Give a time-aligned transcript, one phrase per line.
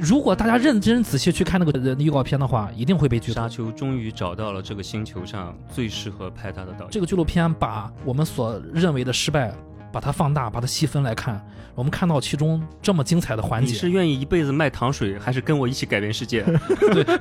[0.00, 3.48] 如果大家认真仔细去看那个预告片的话，一定会被剧透沙。
[3.48, 6.88] 丘终于找到了这个星球上最适合拍他的导演。
[6.90, 9.52] 这个纪录片把我们所认为的失败，
[9.92, 11.44] 把它放大，把它细分来看，
[11.74, 13.72] 我们看到其中这么精彩的环节。
[13.72, 16.44] 你是愿意一辈子卖糖水，还是跟我一起改变世界？
[16.78, 17.18] 对对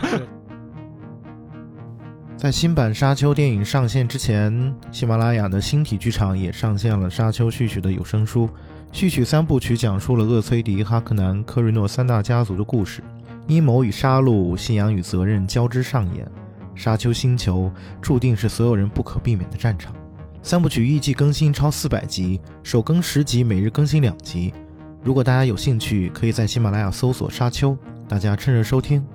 [2.37, 8.49] 在新版《沙丘》电影上线之前，喜马拉雅的星体剧场也上线了《沙丘》序曲的有声书。
[8.91, 13.03] 序曲三部曲讲述了厄崔迪、哈克南、科瑞诺三大家族的故事，
[13.47, 16.29] 阴谋与杀戮、信仰与责任交织上演。
[16.75, 19.93] 沙丘星球注定是所有人不可避免的战场。
[20.41, 24.53] 三部曲预计更新超四百集，首更十集，每日更新两集。
[25.03, 27.71] 如果大家有兴趣，可以在喜马拉雅搜索《沙丘》，
[28.07, 29.05] 大家趁热收听。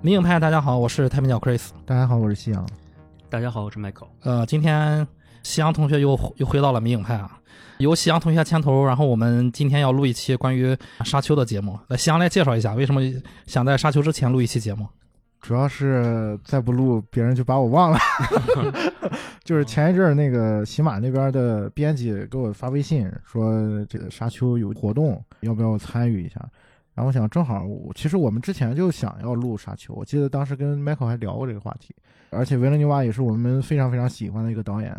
[0.00, 1.68] 迷影派，大家好，我是太平鸟 Chris。
[1.84, 2.66] 大家好，我是夕阳。
[3.28, 4.08] 大家好，我是 Michael。
[4.22, 5.06] 呃，今天
[5.48, 7.40] 夕阳同学又又回到了迷影派啊，
[7.78, 10.76] 由夕阳同学牵头，然后我们今天要录一期关于
[11.06, 11.78] 沙丘的节目。
[11.88, 13.00] 来，夕阳来介绍一下，为什么
[13.46, 14.86] 想在沙丘之前录一期节目？
[15.40, 17.98] 主要是再不录，别人就把我忘了。
[19.42, 26.34] 就是前一阵儿那个喜马那边的编辑给我发微信说，这个沙丘有活动，要不要参与一下？
[26.94, 31.94] 然后我想，正好其实我们之前就想要录沙丘，我记得当时跟 Michael 还聊过这个话题，
[32.28, 34.94] 而且维伦纽瓦也是我们非常非常喜欢的一个导演。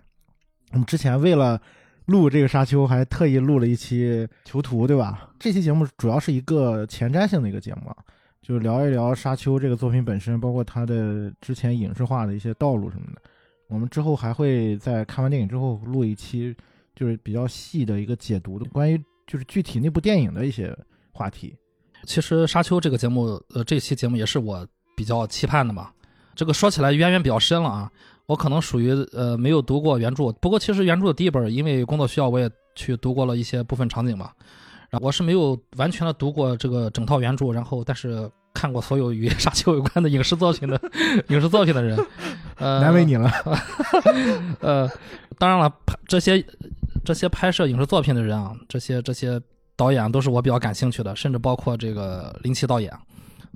[0.71, 1.61] 我们之前为了
[2.05, 5.29] 录这个沙丘，还特意录了一期囚徒，对吧？
[5.39, 7.95] 这期节目主要是一个前瞻性的一个节目啊。
[8.41, 13.21] 就是聊一聊《沙丘》这个作品本身，包括它的之前影视化的一些道路什么的。
[13.67, 16.55] 我们之后还会在看完电影之后录一期，
[16.95, 20.75] 就是比较细的一个解读的，关于就是具体那部电影的一些
[21.11, 21.55] 话题。
[22.05, 25.91] 其实沙丘这个节目，呃，这期节目也是我比较期盼的嘛。
[26.33, 27.91] 这个说起来渊源比较深了啊，
[28.29, 34.29] 我可能属于呃没有读过原著，不过其实原著的第一本，因为工作需要，我也去读过了一些部分场景嘛。
[34.91, 40.79] 然后我是没有完全的读过这个整套原著，然后但是看过所有与 沙丘有关的影视作品的
[41.29, 41.97] 影视作品的人，
[42.57, 43.31] 呃，难为你了。
[44.61, 44.87] 呃，
[45.39, 46.45] 当然了，拍这些
[47.03, 49.41] 这些拍摄影视作品的人啊，这些这些
[49.75, 52.93] 导演都是我比较感兴趣的，甚至包括这个林奇导演，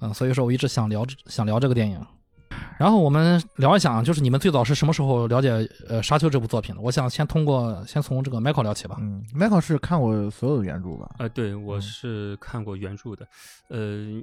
[0.01, 2.03] 嗯、所以说我一直想聊想聊这个电影。
[2.79, 5.49] 然后我们聊一下啊，就是你们最早是什么时候了解
[5.87, 6.81] 呃《沙丘》这部作品的？
[6.81, 8.97] 我想先通过先从这个 Michael 聊起吧。
[8.99, 11.15] 嗯，Michael 是看过所有的原著吧？
[11.19, 13.27] 呃、对，我嗯是看过原著的。
[13.69, 13.79] 呃，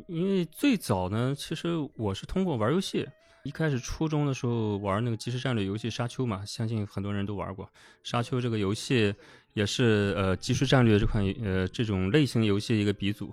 [0.08, 3.06] 因为最早呢，其实我是通过玩游戏。
[3.42, 7.64] 一开始初中的时候玩那个即时战略游戏《沙丘》嘛，相信很多人都玩过。
[8.02, 9.14] 《沙丘》这个游戏
[9.54, 13.32] 也是呃即时战略这款呃这种类型游戏的一个鼻祖。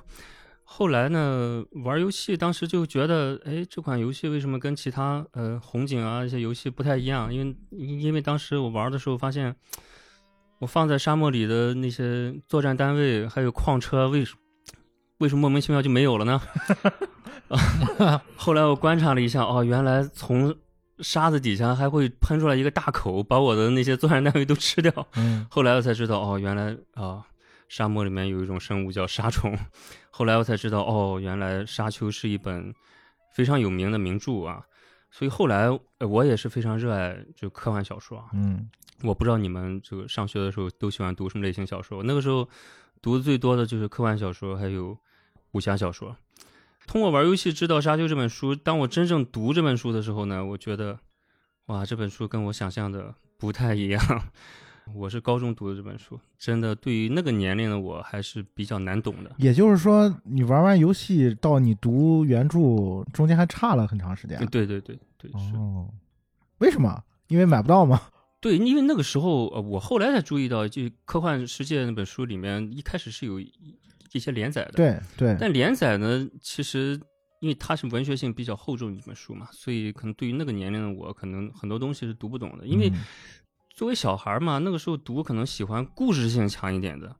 [0.69, 7.33] 后来呢，玩游戏当时就觉得，哎，这款游戏为什么跟其他呃红警啊一些游戏不太一样？
[7.33, 9.55] 因为因为当时我玩的时候发现，
[10.59, 14.35] 我放在沙漠里的那些作战单位还有矿车，为什
[15.19, 16.41] 为什么莫名其妙就没有了呢？
[18.35, 20.53] 后来我观察了一下，哦，原来从
[20.99, 24.91] 沙子底下还会喷出来一个大口，把我的那些作战单位都吃掉。
[25.15, 27.23] 嗯后来我才知道，哦，原来啊、
[27.69, 29.57] 沙漠里面有一种生物叫沙虫。
[30.17, 32.73] 后来我才知道，哦，原来《沙丘》是一本
[33.31, 34.65] 非常有名的名著啊。
[35.11, 35.67] 所以后来
[35.99, 38.25] 呃我也是非常热爱就科幻小说啊。
[38.33, 38.67] 嗯
[39.03, 42.01] 我不知道你们这个上学的时候都喜欢读什么类型小说。
[42.01, 42.49] 那个时候
[42.99, 44.97] 读的最多的就是科幻小说，还有
[45.51, 46.17] 武侠小说。
[46.87, 50.99] 通过玩游戏知道《沙丘》这本书，当我真正读这本书的时候呢，我觉得，
[51.67, 54.01] 哇，这本书跟我想象的不太一样。
[54.93, 59.31] 我是高中读的这本书，真的对于那个年龄的我还是比较难懂的。
[59.37, 62.59] 也就是说，你玩完游戏到你读原著
[63.13, 64.37] 中间还差了很长时间。
[64.47, 65.55] 对对对对，是。
[65.55, 65.87] 哦，
[66.59, 67.03] 为什么？
[67.27, 68.01] 因为买不到吗？
[68.39, 73.51] 对，因为那个时候，呃，我后来才注意到，就《科幻世界》那本书里面，一开始是有一
[74.13, 74.71] 一些连载的。
[74.71, 76.99] 对对，但连载呢，其实
[77.39, 82.65] 因为它是文学性比较厚重的一本书嘛，所以可能对于那个年龄的我，可能很多东西是读不懂的。
[82.65, 83.01] 因为嗯
[83.77, 87.15] 作为小孩嘛，那个时候读可能喜欢故事性强一点的，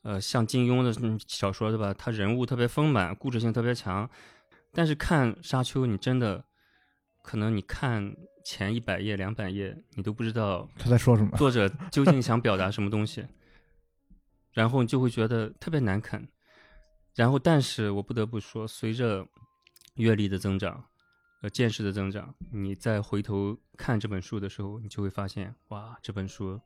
[0.00, 1.92] 呃，像金庸的嗯小说对吧？
[1.92, 4.08] 他人物特别丰满，故事性特别强。
[4.72, 6.42] 但是看《沙丘》，你真的
[7.22, 8.16] 可能你看
[8.46, 11.36] 前一百页、两百页，你都不知道他在说什么？
[11.36, 13.26] 作者究竟想表达什么东西，
[14.52, 16.26] 然后你就会觉得特别难啃。
[17.14, 19.26] 然后，但是我不得不说，随着
[19.96, 20.82] 阅历的增长，
[21.42, 26.60] 呃，见识的增长，你再回头看这本书的时候，你就会发现，哇，这本书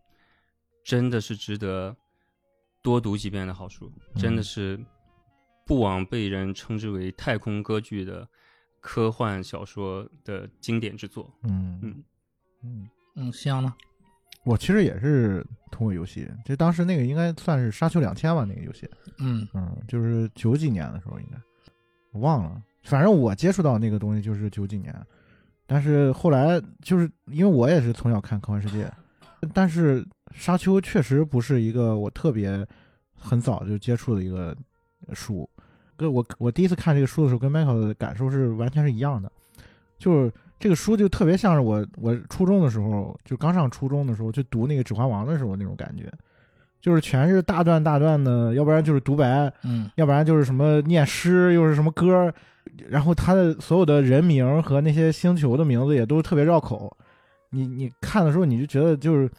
[0.84, 1.96] 真的是值得
[2.82, 4.84] 多读几遍的好书，真的嗯是
[5.64, 8.28] 不枉被人称之为太空歌剧的
[8.80, 11.32] 科幻小说的经典之作。
[11.44, 11.78] 嗯。
[11.82, 12.04] 嗯。
[12.62, 13.72] 嗯，嗯，夕阳呢？
[14.44, 18.88] 我其实也是通过游戏，就当时那个应该算是《沙丘两千》吧，那个游戏，
[19.18, 19.46] 嗯。
[19.54, 21.38] 嗯，就是九几年的时候应该，
[22.12, 24.94] 我忘了，反正我接触到那个东西就是九几年，
[25.66, 28.88] 但是后来就是因为我也是从小看科幻世界，
[29.52, 32.66] 但是沙丘确实不是一个我特别
[33.14, 34.56] 很早就接触的一个
[35.12, 35.48] 书，
[35.96, 39.32] 跟我我第一次看这个书的时候，跟 Michael 的感受是完全是一样的，
[39.98, 46.12] 就是这个书就特别像是我我初中的时候，就刚上初中的时候就读那个《指环王》的时候那种感觉，
[46.84, 52.30] 就是全是大段大段的，要不然就是独白，嗯要不然就是什么念诗，又是什么歌，
[52.90, 56.94] 然后他的所有的人名和那些星球的名字也都特别绕口。
[57.48, 59.30] 你你看的时候，你就觉得就是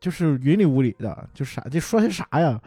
[0.00, 2.58] 就是云里雾里的，就啥这说些啥呀？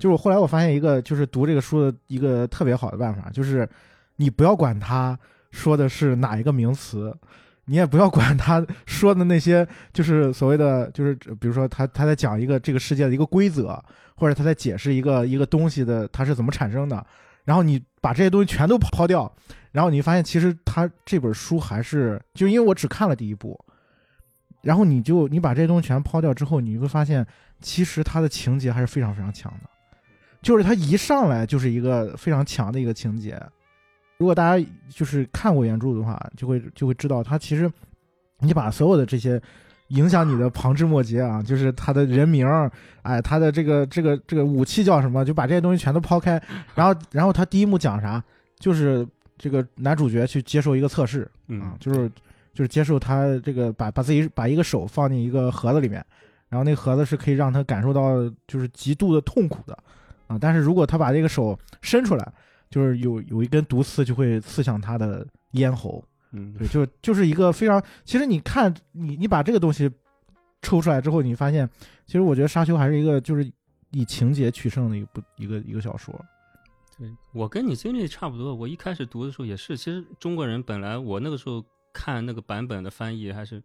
[0.00, 3.68] 就是我后来我发现一个，就是读这个书的一个特别好的办法，就是
[4.16, 5.16] 你不要管他
[5.52, 7.16] 说的是哪一个名词，
[7.68, 13.82] 你也不要管他说的那些，就是所谓的，就是比如说他他在讲一个这个世界的一个规则，
[14.14, 17.04] 或者他在解释一个一个东西的它是怎么产生的，
[17.44, 19.30] 然后你把这些东西全都抛掉，
[19.72, 23.58] 然后你发现其实他这本书还是就因为我只看了第一部，
[24.62, 27.26] 然后你就你把这些东西全抛掉之后，你会发现
[27.60, 29.68] 其实它的情节还是非常非常强的，
[30.40, 33.42] 就是它一上来就是一个非常强的一个情节。
[34.18, 37.70] 如果大家就是看过原著的话，就会就会知道，他其实
[38.38, 39.40] 你把所有的这些
[39.88, 42.70] 影响你的旁枝末节啊，就是他的人名儿，
[43.02, 46.42] 哎，他的这个这个这个武器叫什么，就把这些东西全都抛开，
[46.74, 48.22] 然后然后他第一幕讲啥，
[48.58, 49.06] 就是
[49.38, 52.10] 这个男主角去接受一个测试，啊嗯，，就是
[52.54, 56.04] 就是接受他这个把把自己把一个手放进一个盒子里面，
[56.48, 58.14] 然后那个盒子是可以让他感受到
[58.48, 59.78] 就是极度的痛苦的
[60.26, 62.32] 啊，但是如果他把这个手伸出来，
[62.68, 69.90] 就是有有一根毒刺就会刺向他的咽喉，嗯，对，就就是一个非常，其实你看你你把这个东西
[70.62, 71.68] 抽出来之后，你发现
[72.06, 73.50] 其实我觉得《沙丘》还是一个就是
[73.90, 76.14] 以情节取胜的一部一个一个小说，
[76.98, 78.54] 对我跟你经历差不多。
[78.54, 83.62] 我一开始读的时候也是，其实中国人本来我那个时候看那个版本的翻译还是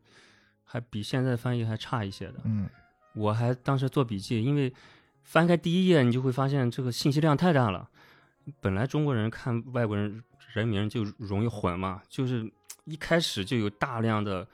[0.63, 2.36] 还比现在翻译还差一些的。
[2.45, 2.69] 嗯
[3.13, 4.74] 我还当时做笔记，因为
[5.24, 7.89] 翻开第一页，你就会发现这个信息量太大了。
[8.60, 10.24] 本来中国人看外国人
[10.54, 12.52] 人名就容易混嘛，就是
[12.86, 14.48] 一开始就有大量的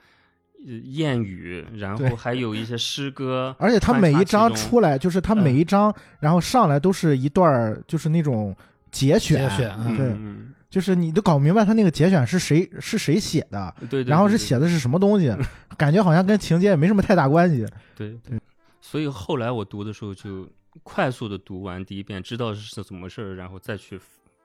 [0.66, 8.54] 呃谚语，然后还有一些诗歌，而且他每一章出来，就是他每一章，然后上来都是一段儿，就是那种
[8.90, 15.34] 节选，节选嗯对，嗯就是你都搞不明白他那个节选是谁是谁写的，嗯对对，然后是写的是什么东西，
[15.76, 17.66] 感觉好像跟情节也没什么太大关系。
[17.96, 18.40] 对对对，
[18.80, 20.46] 所以后来我读的时候就
[20.82, 24.00] 快速的读完第一遍，知道是怎么回事儿，然后再去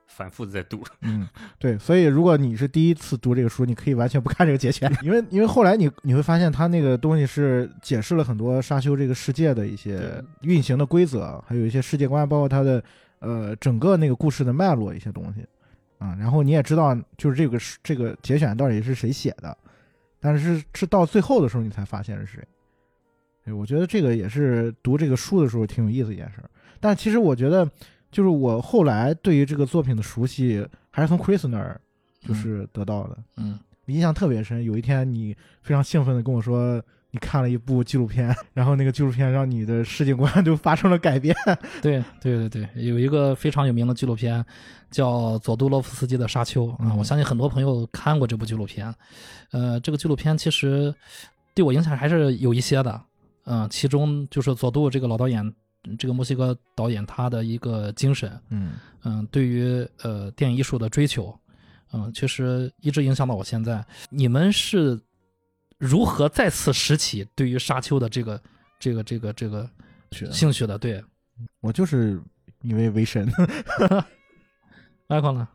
[0.08, 0.84] 反复的再读。
[1.02, 1.28] 嗯，
[1.58, 12.84] 对，所以如果你是第一次读这个书，你可以完全不看这个节选，因为因为后来你你会发现，它那个东西是解释了很多沙丘这个世界的一些运行的规则，还有一些世界观，包括它的
[13.20, 15.46] 呃整个那个故事的脉络一些东西
[15.98, 16.16] 啊。
[16.20, 19.58] 然后你也知道，就是这个是这个节选到底是谁写的，
[20.20, 22.48] 但是是是到最后的时候你才发现是谁。
[23.44, 26.50] 对，我觉得这个也是读这个书的时候挺有意思一件事儿。
[26.80, 27.70] 但其实我觉得，
[28.12, 31.80] 就是我后来对于这个作品的熟悉，还是从 Chris 那儿
[32.22, 34.64] 就是得到的，嗯印象特别深。
[34.64, 36.82] 有一天你非常兴奋的跟我说，
[37.12, 41.36] 你看了一部纪录片， 然后那个纪录片让你的世界观就发生了改变。
[41.82, 44.46] 对对对对，有一个非常有名的纪录片
[44.90, 48.94] 叫佐杜洛夫斯基的《沙丘》啊，嗯我相信很多朋友看过这部纪录片。
[49.52, 50.96] 呃，这个纪录片其实
[51.54, 53.02] 对我影响还是有一些的。
[53.46, 55.54] 嗯、其中就是佐杜这个老导演，
[55.98, 58.74] 这个墨西哥导演他的一个精神，嗯
[59.04, 61.38] 嗯、对于呃电影艺术的追求，
[61.92, 63.86] 嗯、确实一直影响到我现在。
[64.10, 65.00] 你们是
[65.78, 68.42] 如何再次拾起对于沙丘的这个
[68.80, 69.70] 这个这个这个
[70.32, 70.78] 兴趣的？
[70.78, 71.04] 对
[71.60, 72.22] 我就是
[72.62, 73.30] 以为为神。
[75.10, 75.48] Michael 呢？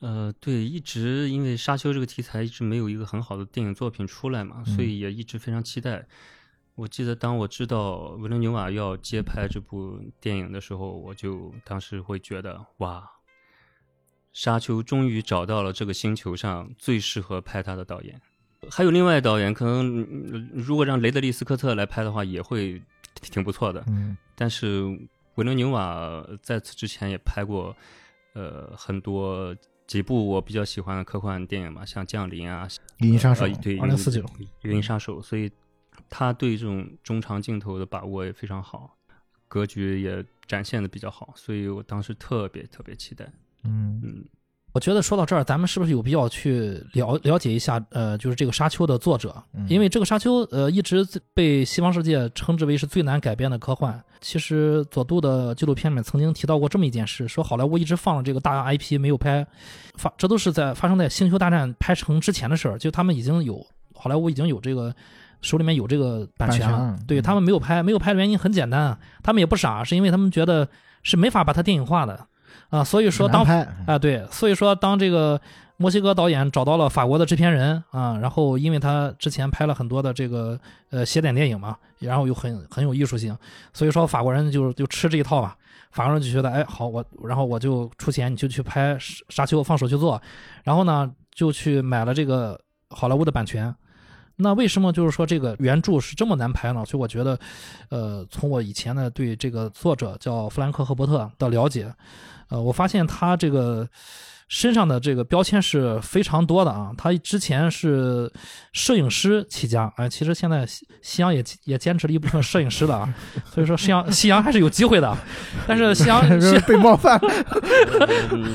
[0.00, 6.06] 呃，对，一直因为沙丘这个题材一直没有一个很好的电影作品出来嘛，所以也一直非常期待。
[6.80, 13.06] 我记得当我知道维伦纽瓦要接拍这部电影的时候，我就当时会觉得哇，
[14.32, 18.18] 沙丘终于找到了这个星球上最适合拍他的导演。
[18.70, 22.80] 还有另外导演，可能嗯如果让雷德利·斯科特来拍的话，也会
[23.20, 23.84] 挺不错的。
[23.88, 24.84] 嗯但是
[25.34, 27.76] 维伦纽瓦在此之前也拍过，
[28.32, 29.54] 呃，很多
[29.86, 32.66] 几部我比较喜欢的科幻电影嘛，像《降临》啊，
[33.00, 34.22] 银翼杀手呃、对，2049
[34.62, 35.50] 《银翼杀手》，所以
[36.08, 38.96] 他对这种中长镜头的把握也非常好，
[39.48, 43.24] 格局也展现的比较好，所以我当时特别特别期待。
[43.64, 44.24] 嗯，嗯，
[44.72, 54.02] 我觉得说到这儿，咱们是不是有必要去了了解一下，呃，就是这个《沙丘》的作者，嗯因为这个《沙丘》呃一直被西方世界称之为是最难改编的科幻。
[54.20, 59.46] 其实佐杜的纪录片里面曾经提到过这么一件事，说好莱坞一直放了这个大 IP 没有拍，
[59.94, 64.94] 发这都是在发生在《星球大战》拍成之前的事儿，就他们已经有好莱坞已经有这个
[65.42, 70.68] 手里面有这个版权对他们没有拍，没有拍的原因很简单，他们也不傻，是因为他们觉得
[71.02, 72.26] 是没法把它电影化的。
[72.68, 73.42] 啊，所以说当
[73.86, 75.40] 啊，对，所以说当这个
[75.76, 80.58] 墨西哥导演找到了法国的制片人啊，然后因为他之前拍了很多的这个
[80.90, 83.36] 呃邪典电影嘛，然后又很很有艺术性，
[83.72, 85.56] 所以说法国人就就吃这一套吧。
[85.90, 90.20] 法国人就觉得，哎，好，我然后我就出钱，你就去拍沙沙丘，放手去做，
[90.62, 93.74] 然后呢就去买了这个好莱坞的版权。
[94.40, 96.84] 那为什么就是说这个原著是这么难拍呢？
[96.84, 97.38] 所以我觉得，
[97.90, 101.92] 呃，从我以前呢对这个作者叫弗兰克·赫伯特的了解，
[102.48, 103.88] 呃，我发现他这个
[104.50, 106.90] 身上的这个标签是非常多的啊。
[106.98, 108.30] 他之前是
[108.72, 113.14] 摄影师起家，哎，其实现在西西洋也也坚持了一部分摄影师的啊，
[113.46, 115.16] 所以说西洋 西洋还是有机会的。
[115.66, 117.18] 但是西洋西被冒犯。
[118.32, 118.54] 嗯，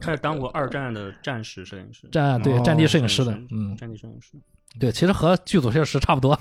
[0.00, 4.38] 开始当过二战的战时摄影师，战对哦战地摄影师的，嗯，战地摄影师。
[4.80, 6.34] 对，其实和剧组摄影师差不多，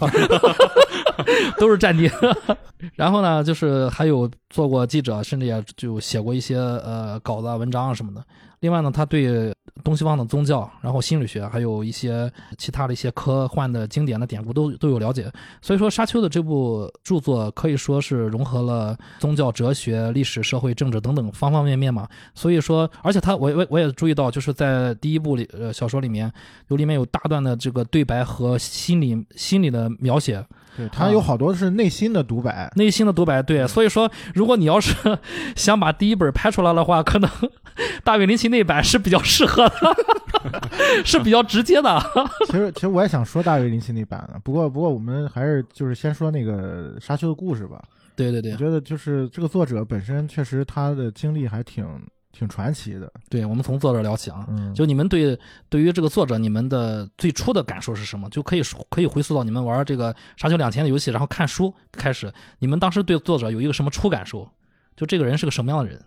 [1.57, 2.09] 都是战地。
[2.95, 8.23] 然后呢，就是还有做过记者，甚至也就写过一些呃稿子、文章啊什么的。
[8.61, 9.51] 另外呢，他对
[9.83, 15.31] 东西方的宗教，然后心理学，还有一些其他的一些科幻的经典的典故都都有了解。
[15.63, 22.07] 所以说，沙丘的这部著作可以说是融合了宗教、哲学、历史、社会、政治等等方方面面嘛。
[22.35, 26.31] 所以说，而且他我我我也注意到，就是在第一部里呃小说里面，
[26.67, 30.43] 有里面有大段的这个对白和心理心理的描写，
[30.77, 33.41] 对他有好多是内心的独白，内心的独白。
[33.41, 34.95] 对，所以说，如果你要是
[35.55, 37.29] 想把第一本拍出来的话，可能
[38.03, 39.95] 大卫林奇那版是比较适合的，
[41.03, 42.01] 是比较直接的。
[42.47, 47.81] 其实其实我也想说大卫林奇那版的，不过不过我们还是就是先说那个沙丘的故事吧。
[48.15, 51.85] 对对对我觉得就是这个作者本身确实他的经历还挺
[52.31, 53.11] 挺传奇的。
[53.29, 54.45] 对，我们从作者聊起啊。
[54.50, 55.38] 嗯，就你们对
[55.69, 58.29] 对于这个作者，你们的最初的感受是什么？
[58.29, 64.50] 就可以说可以回溯到你们玩这个《沙丘两千》的游戏，然后看书开始，你们当时对作者有一个什么初感受？
[64.95, 66.03] 就这个人是个什么样的人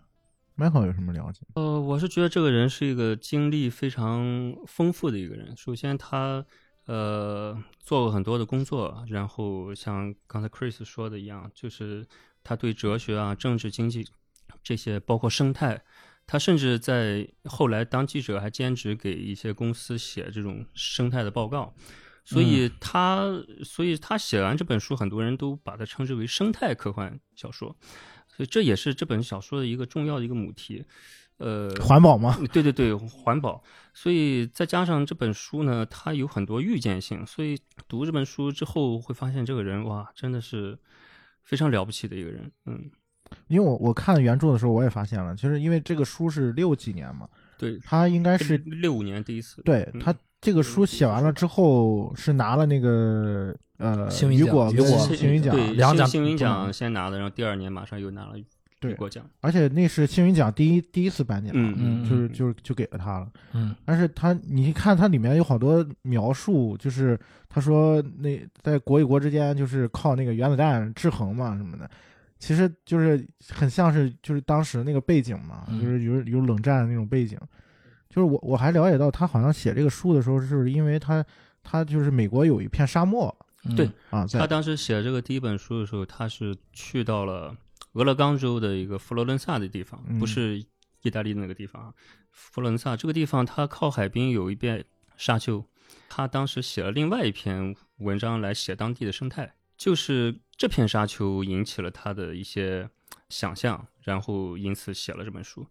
[0.56, 1.40] ？Michael 有什么了解？
[1.54, 5.56] 呃，我是觉得这个人是一个经历非常丰富的一个人。
[5.56, 6.44] 首先他，
[6.86, 12.06] 呃做过很多的工作，然后像刚才 Chris 说的一样，就是
[12.44, 14.06] 他对哲学啊、政治、经济
[14.62, 15.82] 这些，包括生态，
[16.26, 21.74] 他甚至在后来当记者还兼职给一些公司写这种生态的报告。
[22.26, 23.30] 所以他，
[23.62, 27.76] 所以他写完这本书，很多人都把它称之为生态科幻小说。
[28.26, 30.82] 所以这也是这本小说的一个重要的一个母题，
[31.36, 32.34] 呃，环保吗？
[32.50, 33.62] 对对对，环保。
[33.92, 40.78] 所以再加上这本书呢，它有很多预见性，所以读这本书之后会发现这个人哇，真的是
[41.42, 42.50] 非常了不起的一个人。
[42.64, 42.90] 嗯，
[43.48, 49.60] 因为我我看原著的时候，我也发现了，其实因为这个书是六几年嘛，对，他应该是六五年第一次。
[49.62, 58.34] 嗯对他这个书写完了之后是拿了那个呃星云奖雨果雨果星星云奖，对，两奖星星云嗯奖先拿的，然后第二年马上又拿了
[58.78, 59.24] 对雨果奖。
[59.40, 63.28] 而且那是星云奖第一第一次颁奖，嗯嗯就是就是就给了他了。
[63.54, 71.90] 嗯但是他你看它里面有好多描述，就是他说那在国与国之间就是靠那个原子弹制衡嘛什么的，
[72.44, 77.38] 其实就是很像是就是当时那个背景嘛，嗯就是有有冷战的那种背景。
[78.10, 81.24] 就是我我还了解到他好像写这个书的时候，是因为他
[81.62, 83.34] 他就是美国有一片沙漠
[83.64, 87.56] 嗯对啊，他当时写这个第一本书的时候，他是去到了
[87.94, 90.62] 俄勒冈州的一个佛罗伦萨的地方，嗯不是
[91.00, 91.94] 意大利的那个地方啊。
[92.30, 94.84] 佛罗伦萨这个地方，它靠海滨有一片
[95.16, 95.64] 沙丘。
[96.08, 102.88] 他当时写了另外一篇文章来写当地的生态，就是这片沙丘引起了他的一些
[103.28, 105.66] 想象，然后因此写了这本书。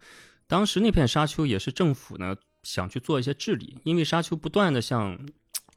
[0.47, 5.17] 当时那片沙丘也是政府呢想去做一些治理，因为沙丘不断的向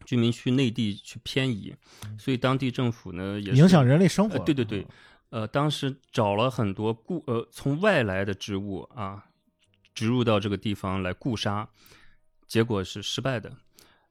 [0.05, 1.75] 居民区内地去偏移，
[2.19, 4.37] 所以当地政府呢也影响人类生活。
[4.37, 4.87] 呃对对对，
[5.31, 9.25] 呃，当时找了很多固呃从外来的植物啊
[9.95, 11.69] 植入到这个地方来固沙，
[12.47, 13.53] 结果是失败的。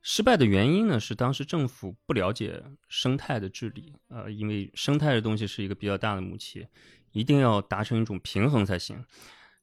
[0.08, 6.68] 失败的原因呢是当时政府不了解生态的治理，呃，因为生态的东西是一个比较大的母题，
[7.12, 9.04] 一定要达成一种平衡才行。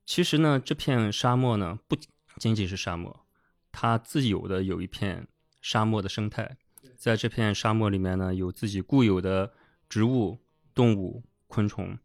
[0.04, 1.96] 其实呢，这片沙漠呢不
[2.40, 3.24] 仅仅是沙漠，
[3.70, 5.28] 它自有的有一片
[5.60, 6.56] 沙漠的生态，
[6.96, 9.52] 在这片沙漠里面呢有自己固有的
[9.88, 10.40] 植物、
[10.74, 11.96] 动物、昆虫，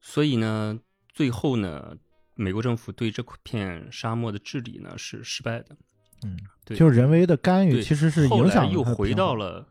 [0.00, 1.96] 所以呢，最后呢，
[2.34, 5.76] 美国政府对这片沙漠的治理呢是失败的。
[6.24, 9.66] 嗯，对就是人为的干预其实是影响又回到了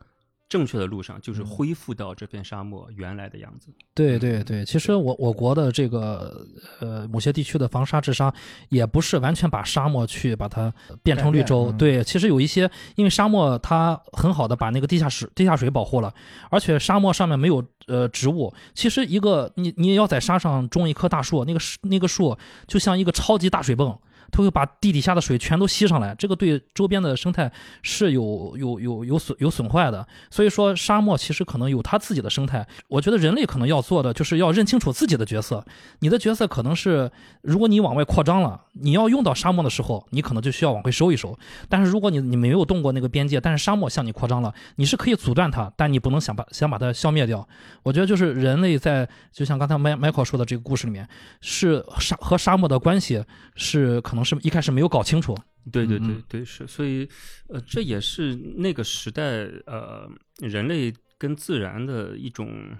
[0.48, 3.68] 正确的路上，就是嗯恢复到这片沙漠原来的样子。
[3.94, 6.46] 对对对，其实我我国的这个
[6.78, 8.30] 呃某些地区的防沙治沙，
[8.68, 10.70] 也不是完全把沙漠去把它
[11.02, 11.70] 变成绿洲。
[11.72, 16.12] 嗯对，其实有一些，因为沙漠它很好的把那个地下水地下水保护了，
[16.50, 18.52] 而且沙漠上面没有呃植物。
[18.74, 23.98] 其实一个你你要在沙上种一棵大树，那个树那个树就像一个超级大水泵。
[24.32, 30.04] 它会把地底下的水全都吸上来，这个对周边的生态是有有有有损有损坏的。
[30.30, 32.66] 所以说，沙漠其实可能有它自己的生态。
[32.88, 35.64] 我觉得人类可能要做的就是要认清楚自己的角色。
[35.98, 37.10] 你的角色可能是，
[37.42, 41.38] 如果你往外扩张了，你要用到沙漠的时候，你可能就需要往回收一收。
[41.68, 47.46] 但是如果你你没有动过那个边界，但是沙漠向你扩张了，你是可以阻断它，但你不能想把想把它消灭掉。
[47.82, 51.06] 我觉得就是人类在，就像刚才麦 Michael 说的这个故事里面，
[51.42, 53.22] 是沙和沙漠的关系
[53.54, 55.36] 是可能是一开始没有搞清楚。
[55.70, 57.08] 对对对对，是，所以，
[57.48, 59.22] 呃，这也是那个时代，
[59.66, 62.76] 呃，人类跟自然的一种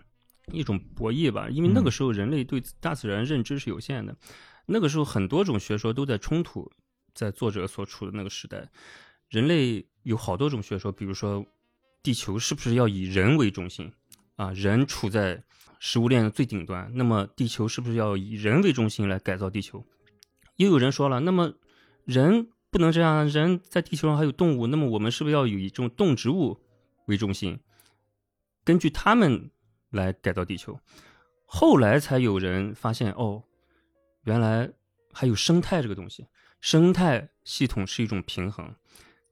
[0.52, 1.48] 一种博弈吧。
[1.48, 4.16] 因为那个嗯时候人类对大自然认知是有限的，
[4.66, 6.70] 那个时候很多种学说都在冲突，
[7.14, 8.68] 在作者所处的那个时代，
[9.28, 11.46] 人类有好多种学说，比如说，
[12.02, 13.92] 地球是不是要以人为中心
[14.34, 14.50] 啊？
[14.52, 15.40] 人处在
[15.78, 19.84] 食物链的最顶端，那么地球是不是要以人为中心来改造地球？
[20.56, 21.54] 又有人说了，那么
[22.04, 26.58] 人不能这样，人在地球上还有动物，那么我们是不是要以这种动植物
[27.06, 27.58] 为中心，
[28.64, 29.50] 根据它们
[29.90, 30.78] 来改造地球？
[31.46, 33.42] 后来才有人发现，哦，
[34.24, 34.70] 原来
[35.12, 36.26] 还有生态这个东西，
[36.60, 38.74] 生态系统是一种平衡，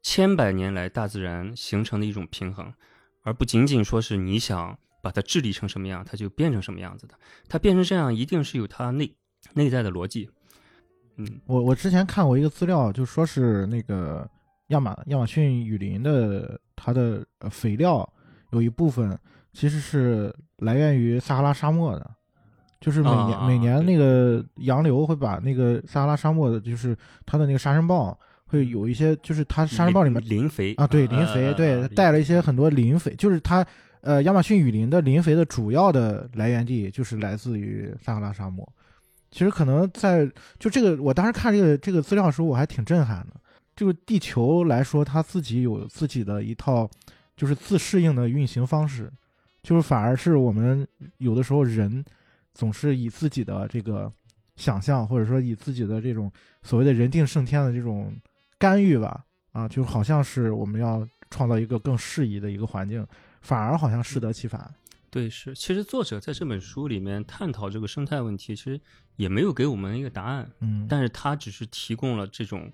[0.02, 2.74] 千百年来大自然形成的一种平衡，
[3.22, 7.18] 而不仅仅说是你想把它治理成什么样，它就变成什么样子的。
[7.48, 9.16] 它变成这样，一定是有它内
[9.54, 10.30] 内在的逻辑。
[11.20, 14.28] 嗯，我我之前看过一个资料，就说是那个
[14.68, 18.08] 亚马亚马逊雨林的它的呃肥料
[18.50, 19.18] 有一部分
[19.52, 22.10] 其实是来源于撒哈拉沙漠的，
[22.80, 33.66] 就是每年、啊每年那个洋流会把那个撒哈拉沙漠的，就是它的那个沙尘暴会有一些，就是它沙尘暴里面磷肥啊，对，磷肥，对，带了一些很多磷肥，就是它，
[34.00, 38.66] 呃，亚马逊雨林的磷肥的主要的来源地就是来自于撒哈拉沙漠。
[39.30, 43.40] 其实可能在就这个，我当时看这个这个资料的时候，我还挺震撼的。
[43.76, 46.88] 就是地球来说，它自己有自己的一套
[47.36, 49.10] 就是自适应的运行方式，
[49.62, 50.86] 就是反而是我们
[51.18, 52.04] 有的时候人
[52.52, 54.12] 总是以自己的这个
[54.56, 56.30] 想象，或者说以自己的这种
[56.62, 58.12] 所谓的人定胜天的这种
[58.58, 63.06] 干预吧，啊，就好像是我们要创造一个更适宜的一个环境，
[63.40, 64.70] 反而好像适得其反。
[65.10, 68.80] 对，是，其实作者在这本书里面探讨这个生态问题，其实
[69.16, 72.72] 也没有给我们一个答案，嗯，但是他只是提供了这种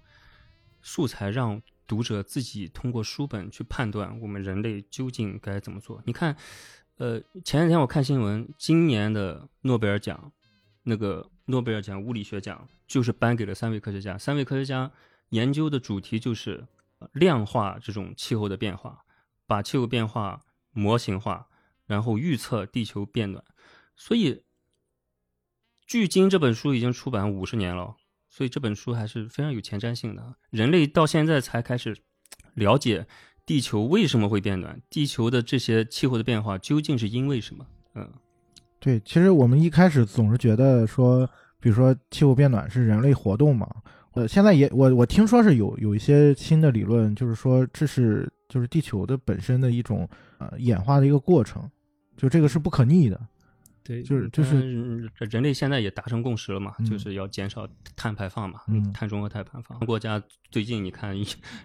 [0.83, 6.03] 素材，让读者自己通过书本去判断我们人类究竟该怎么做。
[6.05, 6.37] 你看，
[6.99, 10.31] 呃，前两天我看新闻，今年的诺贝尔奖，
[10.83, 14.91] 那个诺贝尔奖物理学奖就是颁给了三位科学家，三位科学家
[15.31, 16.67] 研究的主题就是
[16.99, 19.05] 呃量化这种气候的变化，
[19.47, 21.49] 把气候变化模型化。
[21.87, 23.43] 然后预测地球变暖，
[23.95, 24.43] 所以
[25.87, 27.97] 距今这本书已经出版五十年了，
[28.29, 30.35] 所以这本书还是非常有前瞻性的。
[30.51, 31.97] 人类到现在才开始
[32.55, 33.07] 了解
[33.45, 37.65] 地球为什么会变暖，地球的这些气候的变化究竟是因为什么？
[37.95, 38.13] 嗯，
[38.81, 41.25] 对，其实我们一开始总是觉得说，
[41.61, 43.71] 比如说气候变暖是人类活动嘛，
[44.15, 51.71] 呃，现在也我我听说是有有一些新的理论，就是说这是就是地球的本身的一种呃演化的一个过程。
[52.17, 53.21] 就这个是不可逆的，
[53.85, 59.79] 对，就是就是人人类现在也达成共识了嘛，嗯就是要减少碳排放嘛，嗯碳中和碳排放。
[59.81, 61.15] 国家最近你看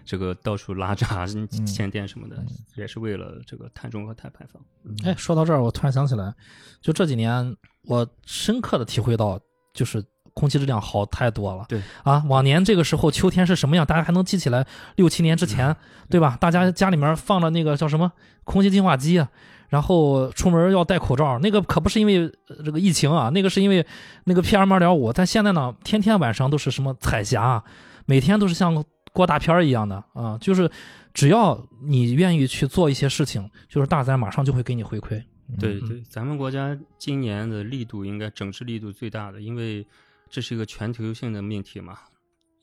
[0.04, 1.26] 这个到处拉闸、
[1.66, 4.62] 限电什么的，嗯也是为了这个碳中和碳排放。
[5.04, 6.32] 哎，说到这儿，我突然想起来，
[6.80, 9.40] 就这几年我深刻的体会到，
[9.74, 11.66] 就是空气质量好太多了。
[11.68, 15.74] 对啊，往年这个时候秋天是什么样，大家还能记起来，六七年之前，
[16.08, 16.36] 对吧？
[16.40, 18.12] 大家家里面放了那个叫什么
[18.44, 19.28] 空气净化机啊。
[19.72, 22.30] 然后出门要戴口罩，那个可不是因为
[22.62, 23.86] 这个疫情啊，那个是因为
[24.24, 25.10] 那个 PM 二点五。
[25.10, 27.64] 但现在呢，天天晚上都是什么彩霞，
[28.04, 30.70] 每天都是像过大片儿一样的啊，就是
[31.14, 35.22] 只要你愿意去做一些事情，就是大自然马上就会给你回馈。
[35.58, 39.86] 对对，咱们国家今年的力度应该整治力度最大的，因为
[40.28, 41.96] 这是一个全球性的命题嘛，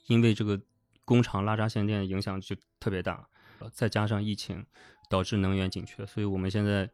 [0.05, 0.61] 因为这个
[1.05, 3.25] 工厂拉闸限电影响就特别大，
[3.73, 4.63] 再加上疫情。
[5.09, 6.87] 导致能源紧缺，所以我们现在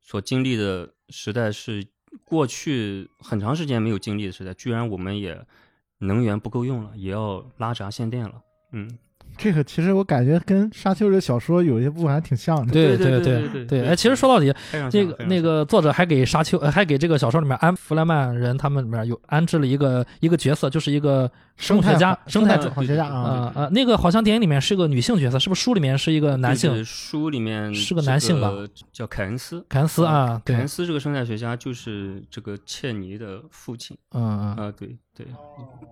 [0.00, 1.86] 所经历的时代是
[2.24, 5.40] 过去很长时间没有经历的时代，居然我们也
[5.98, 8.42] 能源不够用了，也要拉闸限电了。
[8.72, 8.90] 嗯，
[9.38, 12.72] 这个其实我感觉跟沙丘这小说有些部分还挺像的。
[12.72, 14.52] 对对对对对对哎，其实说到底，
[14.90, 26.84] 这个那个作者还给沙丘，呃还给这个小说里面安弗莱曼人他们里面有安置了一个一个角色，就是一个生物学家，生态生态好学家啊，啊啊，那个好像电影里面是个女性角色，是不是书里面是一个男性对对？
[26.84, 28.50] 书里面是个男性吧
[28.92, 29.64] 叫凯恩斯。
[29.68, 35.26] 凯恩斯啊，凯恩，斯这个生态学家就是这个切尼的父亲嗯啊、嗯，对对，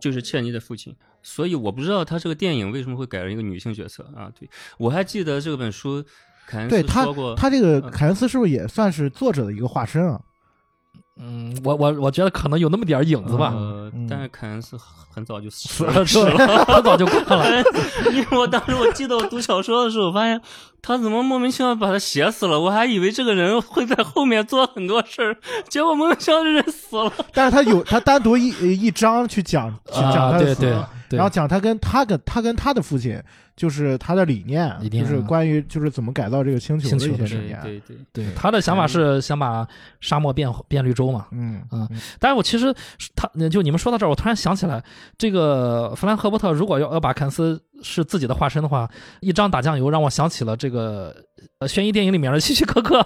[0.01, 0.95] 就是切尼的父亲。
[1.23, 4.31] 所以我不知道他这个电影为什么会改成一个女性角色啊？
[4.39, 6.03] 对我还记得这本书，
[6.47, 10.21] 凯恩斯他说过，他这个嗯凯恩斯是不是也算是作者的一个化身啊？
[11.19, 13.53] 嗯，我我我觉得可能有那么点儿影子吧，
[14.09, 14.75] 但是凯恩是
[15.13, 16.05] 很早就死死了。
[16.07, 17.63] 死了， 很早就挂了。
[18.13, 20.41] 因为我当时我记得我读小说的时候，我发现
[20.81, 25.37] 他怎么莫名其妙把他写死了，我还以为这个人会在后面做很多事儿，
[25.69, 27.13] 结果莫名其妙这人死了。
[27.35, 28.49] 但是他有他单独一
[28.81, 30.79] 一章去讲去讲啊，他的对对，
[31.11, 33.21] 然后讲他跟他跟他跟他的父亲，
[33.57, 37.61] 就是他的理念，就是关于就是怎么改造这个星球的星球的一些理念。
[37.63, 39.67] 对对对，他的想法是想把
[40.01, 41.27] 沙漠变变绿洲嘛。
[41.33, 41.89] 嗯嗯。
[42.19, 42.75] 但是我其实
[43.15, 44.83] 他就你们说到这儿，我突然想起来，
[45.19, 48.89] 这个弗兰赫伯特如果要要把肯斯是自己的化身的话，
[49.21, 51.15] 一张打酱油让我想起了这个
[51.59, 52.99] 呃悬疑电影里面的希区柯克，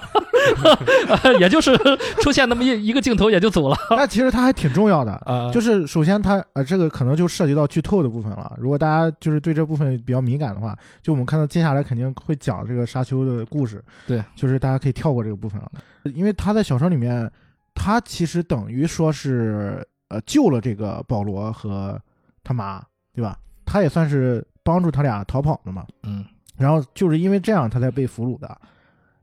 [1.22, 1.76] 呃也就是
[2.20, 5.12] 出现那么一一个镜头也就走了那其实他还挺重要的。
[5.26, 8.54] 啊，就是首先他呃，这个可能就涉及到剧透的部分了。
[8.58, 13.82] 如果大家就是对这部分比较敏感的话，就我们看到接下来肯定会讲这个沙丘的故事。
[14.06, 15.70] 对，就是大家可以跳过这个部分了，
[16.14, 17.30] 因为他在小说里面，
[17.74, 22.00] 他其实等于说是呃救了这个保罗和
[22.42, 22.80] 他妈，
[23.14, 23.36] 对吧？
[23.66, 25.84] 他也算是帮助他俩逃跑的嘛。
[26.02, 26.24] 嗯
[26.56, 28.58] 然后就是因为这样，他才被俘虏的。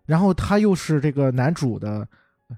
[0.06, 2.06] 然后他又是这个男主的，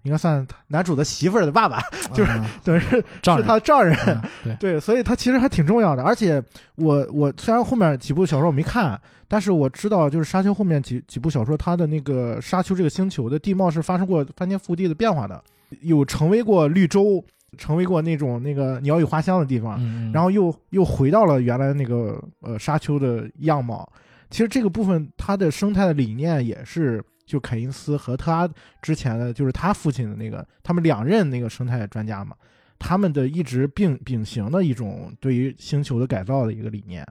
[0.04, 1.80] 应该算男主的媳妇儿的爸爸，
[2.14, 3.96] 就是嗯等于是是他的丈人。
[4.08, 6.02] 嗯对 对，所以他其实还挺重要的。
[6.02, 6.42] 而且
[6.76, 15.44] 我我虽然后面几部小说我没看，但是我知道就是沙丘后面几几部小说，它的那个沙丘这个星球的地貌是发生过翻天覆地的变化的，
[15.82, 17.24] 有成为过绿洲，
[17.58, 23.88] 成为过那种那个鸟语花香的地方，嗯，然后又又回到了原来那个呃沙丘的样貌。
[24.34, 28.50] 其实这个部分它的生态的理念也是，就凯因斯和他
[28.82, 32.36] 之前的就是他父亲的那个，他们两任那个生态专家嘛，
[32.80, 37.08] 他们的一直并秉行的一种对于星球的改造的一个理念，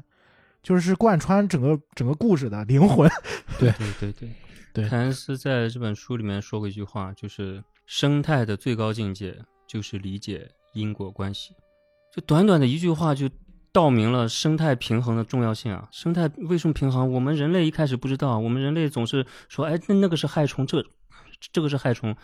[0.65, 3.09] 就是贯穿整个整个故事的灵魂。
[3.57, 4.31] 对对对
[4.73, 9.33] 对凯恩斯在这本书里面说过一句话，就是生态的最高境界
[9.69, 11.55] 就是理解因果关系。
[12.13, 13.31] 就短短的一句话就
[13.73, 15.89] 道明了生态平衡的重要性啊！
[15.91, 17.11] 生态为什么平衡？
[17.13, 20.85] 我们人类一开始不知道，我们人类总是说，哎，那那个是害虫，这
[21.53, 22.15] 这个是害虫。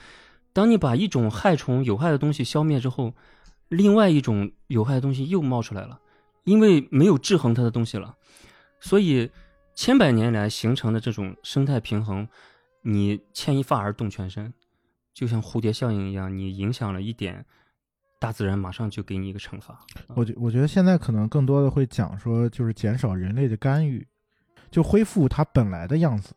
[0.52, 3.14] 当你把一种害虫有害的东西消灭之后，
[3.68, 5.98] 另外一种有害的东西又冒出来了，
[6.44, 8.14] 因为没有制衡它的东西了，
[8.78, 9.30] 所以
[9.74, 12.28] 千百年来形成的这种生态平衡，
[12.82, 14.52] 你牵一发而动全身，
[15.14, 17.46] 就像蝴蝶效应一样，你影响了一点，
[18.18, 19.78] 大自然马上就给你一个惩罚。
[20.14, 24.06] 我觉我觉得现在可能更多的会讲说，就是减少人类的干预，
[24.70, 26.34] 就恢复它本来的样子。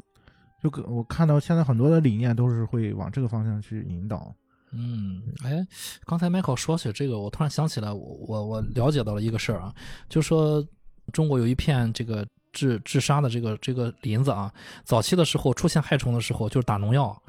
[0.61, 4.33] 就可我看到现在很多的理念都是会往这个方向去引导。
[4.73, 5.65] 嗯，哎，
[6.05, 9.73] 刚才 Michael 说起这个，我突然想起来，我我我了解到了一个事儿啊，
[10.07, 10.63] 就说
[11.11, 14.53] 中国有一片这个治治沙的这个这个林子啊，
[14.85, 17.21] 早期的时候出现害虫的时候，就是打农药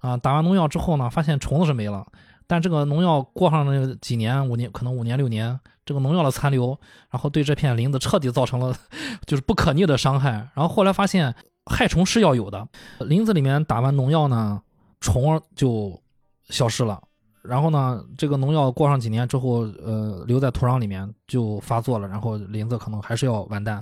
[0.00, 2.06] 啊，打完农药之后呢，发现虫子是没了，
[2.50, 6.76] 但这个农药过上了几年，五年可能五年六年，这个农药的残留，
[7.08, 8.74] 然后对这片林子彻底造成了
[9.24, 10.30] 就是不可逆的伤害。
[10.30, 11.32] 然后后来发现
[11.66, 12.66] 害虫是要有的，
[12.98, 14.60] 林子里面打完农药呢，
[15.00, 16.02] 虫就
[16.48, 17.00] 消失了。
[17.42, 23.80] 然后呢，这个农药过上几年之后，呃，留在土壤里面就发作了，然后林子可能还是要完蛋。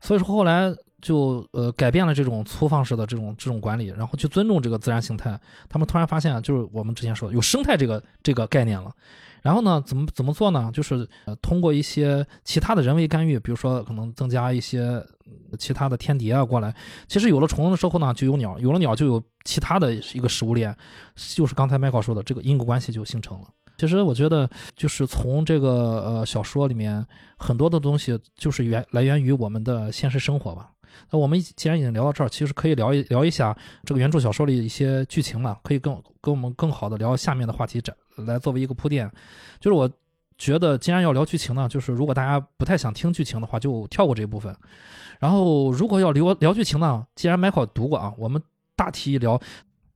[0.00, 0.72] 所以说后来
[1.04, 5.38] 就呃改变了这种粗放式的这种这种管理，然后去尊重这个自然形态。
[5.68, 8.90] 他们突然发现，就是我们之前说的有生态这个这个概念了。
[9.42, 10.70] 然后呢，怎么怎么做呢？
[10.72, 15.04] 就是呃通过一些其他的人为干预，比如说可能增加一些
[15.58, 16.74] 其他的天敌啊过来。
[17.06, 20.74] 其实有了虫子之后呢，就有鸟，有了鸟就有其他的一个食物链，
[21.14, 23.46] 就是刚才麦考说的这个因果关系就形成了。
[23.76, 27.04] 其实我觉得，就是从这个呃小说里面
[27.36, 30.70] 很多的东西，就是源来源于我们的现实生活吧。
[31.10, 39.10] 那我们既然已经聊到这儿，其实可以聊一聊一下这个原著小说里一些剧情嘛，可以更跟我们更好的聊下面的话题，展来作为一个铺垫。
[39.60, 39.90] 就是我
[40.36, 44.54] 觉得，既然要聊剧情呢，就是如果大家不太想听剧情的话，就跳过这一部分。
[45.20, 48.42] 然后如果要聊聊剧情呢，既然 Michael 读过啊，我们
[48.74, 49.40] 大体一聊，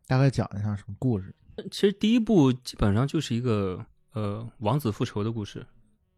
[0.07, 1.35] 大概讲一下什么故事？
[1.73, 5.67] 其实第一部基本上就是一个呃王子复仇的故事，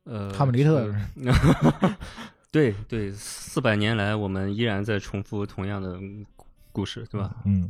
[0.05, 1.33] 呃，哈姆雷特这个
[2.51, 5.99] 对对，四百年来我们依然在重复同样的
[6.73, 7.35] 故事，对吧？
[7.45, 7.69] 嗯，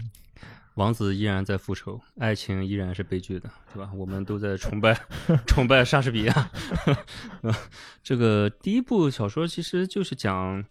[0.74, 3.90] 王子依然在复仇，爱情依然是悲剧的，对吧？
[3.94, 4.98] 我们都在崇拜
[5.46, 6.50] 崇拜莎士比亚。
[7.42, 7.54] 呃
[8.02, 10.64] 这个第一部小说其实就是讲，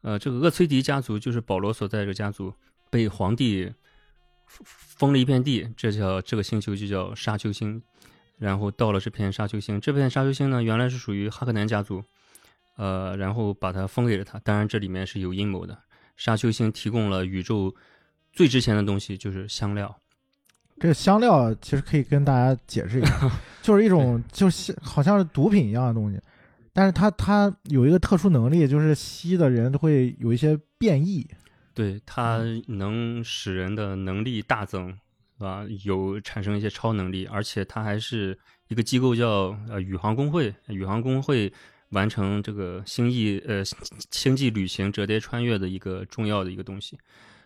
[0.00, 2.54] 呃，这个厄崔迪家族就是保罗所在这个家族
[2.88, 3.70] 被皇帝
[4.46, 7.82] 封封了一片地，这叫这个星球就叫沙丘星。
[8.38, 12.02] 然后到了这片沙丘星，这片沙丘星呢原来是属于哈克南家族，
[12.80, 14.38] 呃，然后把它封给了他。
[14.38, 15.78] 当然这里面是有阴谋的。
[16.16, 17.74] 沙丘星提供了宇宙
[18.32, 19.94] 最值钱的东西，就是香料。
[20.78, 26.18] 这个香料其实可以跟大家解释一下， 就是一种就是好像是毒品一样的东西，
[26.72, 31.28] 但是它它有一个特殊能力，就是吸的人都会有一些变异。
[31.74, 34.88] 对，它能使人的能力大增，
[35.36, 35.66] 是吧？
[35.84, 38.38] 有产生一些超能力，而且它还是
[38.68, 41.52] 一个机构叫呃宇航工会，宇航工会
[41.90, 43.62] 完成这个星际呃
[44.10, 46.98] 星际旅行折叠穿越的一个重要的一个东西。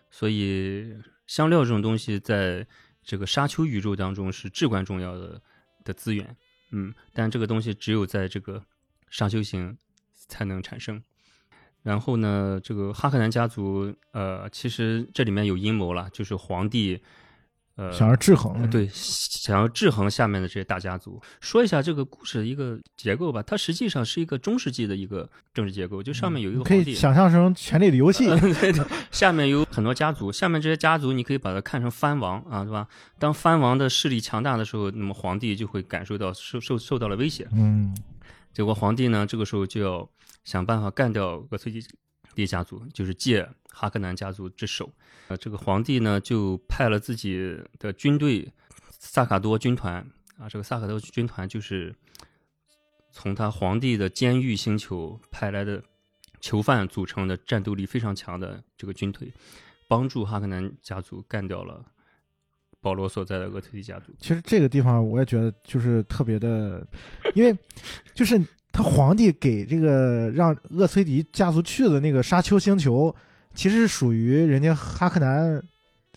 [0.09, 0.93] 所以
[1.27, 2.65] 香料这种东西在
[3.03, 5.41] 这个沙丘宇宙当中是至关重要的
[5.83, 6.35] 的资源，
[6.71, 8.63] 嗯，但这个东西只有在这个
[9.09, 9.77] 沙丘星
[10.13, 11.03] 才能产生。
[11.83, 16.99] 然后呢，这个哈克南家族，呃，其实这里面有阴谋了，就是皇帝，
[17.75, 21.21] 呃，想要制衡，对，想要制衡下面的这些大家族。
[21.41, 28.27] 说一下这个故事的一个结构吧，它实际上是一个中世纪的一个政治结构，就上面有一个可以皇帝，想象成《权力的游戏
[28.61, 32.87] 》对对，下面有很多家族，下面这些家族你可以把它看成藩王啊，对吧？
[33.19, 37.45] 当藩王的势力强大的时候，那么皇帝就会感受到受受受到了威胁。
[37.51, 37.93] 嗯，
[38.53, 40.09] 结果皇帝呢，这个时候就要
[40.45, 41.73] 想办法干掉厄崔
[42.35, 44.91] 帝家族，就是借哈克南家族之手。
[45.29, 48.51] 呃，这个皇帝呢，就派了自己的军队
[48.99, 50.05] 萨卡多军团
[50.37, 51.95] 啊，这个萨卡多军团就是
[53.11, 55.81] 从他皇帝的监狱星球派来的
[56.41, 59.31] 囚犯组成的，战斗力非常强的这个军队，
[59.87, 61.83] 帮助哈克南家族干掉了
[62.81, 64.13] 保罗所在的厄崔迪家族。
[64.19, 66.85] 其实这个地方我也觉得就是特别的，
[67.33, 67.57] 因为
[68.13, 68.39] 就是
[68.75, 73.15] 他皇帝给这个让厄崔迪家族去的那个沙丘星球，
[73.53, 75.63] 其实是属于人家哈克南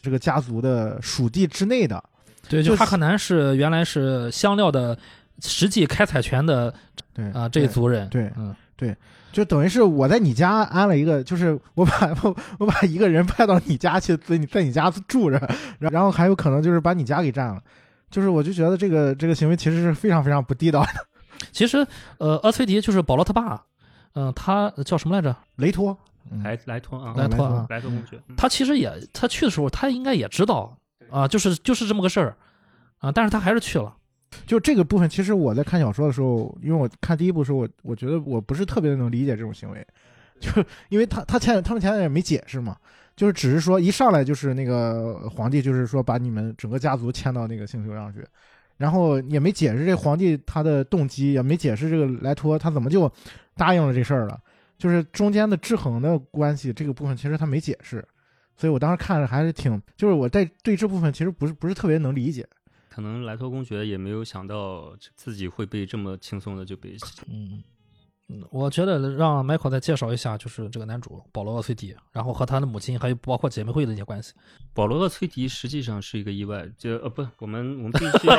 [0.03, 2.03] 这个家族的属地之内的。
[2.49, 4.99] 对，就就是哈克南是原来是香料的
[5.41, 6.75] 实际开采权的
[7.15, 8.09] 对啊、这一族人。
[8.09, 8.97] 对嗯，对
[9.31, 15.39] 就等于是我在你家安了一个，就是我把 我我把一个人派到你家去，在你在你家住着，
[15.79, 17.63] 然然后还有可能就是把你家给占了，
[18.11, 20.91] 就是我就觉得这个这个行为其实是非常非常不地道的。
[21.53, 21.87] 其实
[22.19, 23.63] 呃，阿崔迪就是保罗他爸，
[24.15, 25.35] 嗯、他叫什么来着？
[25.57, 25.97] 雷托，
[26.31, 26.43] 嗯。
[26.43, 27.67] 莱莱托啊，莱托啊。
[27.71, 28.37] 莱托公爵，嗯。
[28.37, 30.77] 他其实也他去的时候，他应该也知道
[31.11, 32.37] 啊，就是就是这么个事儿
[32.99, 33.95] 啊，但是他还是去了。
[34.47, 39.87] 就这个部分，其实我在看小说的时候，因为我看第一部的时候，我我觉得我不是特别能理解这种行为，
[40.39, 40.51] 就
[40.91, 42.77] 因为他他前他们前面也没解释嘛，
[43.17, 48.23] 就是只是说一上来就是那个皇帝，就是说把你们整个家族迁到那个星球上去，
[48.79, 53.13] 然后也没解释这皇帝他的动机，也没解释这个莱托他怎么就
[53.55, 54.41] 答应了这事儿了，
[54.79, 58.03] 就是中间的制衡的关系这个部分其实他没解释，
[58.57, 62.47] 所以我当时看着还是挺，就是我在对这部分其实不是不是特别能理解。
[62.89, 66.97] 可能莱托公爵也没有想到自己会被这么轻松的就被
[67.29, 67.63] 嗯，
[68.31, 74.35] 嗯我觉得让 Michael 再介绍一下，就是这个男主保罗厄崔迪，然后和他的母亲还有包括姐妹会的一些关系。
[74.75, 78.37] 保罗厄崔迪实际上是一个意外，就呃不，我们我们必须要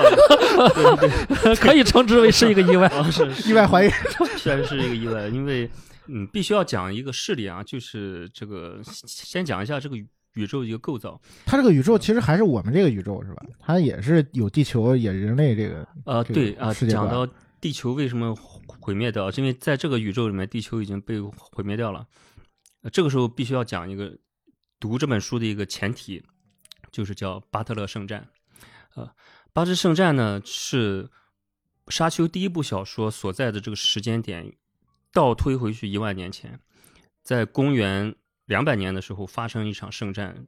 [1.58, 2.88] 可以称之为是一个意外。
[2.90, 3.92] 啊是是意外怀孕，
[4.38, 5.68] 确实是一个意外，因为
[6.06, 9.98] 嗯必须要讲一个事例啊，就是这个先讲一下这个
[10.36, 13.44] 宇宙一个构造，它这个宇宙其实还是我们这个宇宙是吧？
[13.60, 15.88] 它也是有地球，也人类这个。
[16.06, 17.28] 呃，对啊，讲到
[17.60, 18.36] 地球为什么
[18.80, 22.08] 毁灭掉，是因为在这个宇宙里面，地球已经被毁灭掉了。
[22.82, 24.18] 呃这个时候必须要讲一个
[24.80, 26.24] 读这本书的一个前提，
[26.92, 28.28] 就是叫巴特勒圣战。
[28.96, 29.10] 呃，
[29.52, 31.10] 巴特勒圣战呢是
[31.88, 34.54] 沙丘第一部小说所在的这个时间点，
[35.12, 36.60] 倒推回去一万年前，
[37.22, 40.48] 在公元两百年的时候发生一场圣战。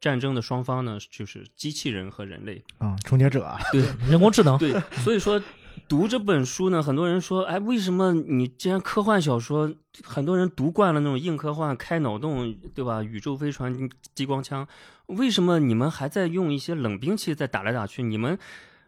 [0.00, 2.60] 战争的双方呢，就是机器人和人类。
[2.78, 4.72] 啊，终结者啊，对， 人工智能，对，
[5.04, 5.40] 所以说
[5.88, 13.02] 读这本书呢，很多人说，哎，为什么你既然科幻小说，很多人读惯了那种硬科幻、开脑洞，对吧？
[13.02, 14.66] 宇宙飞船、激光枪，
[15.06, 18.02] 为什么你们还在用一些冷兵器在打来打去？
[18.02, 18.38] 你们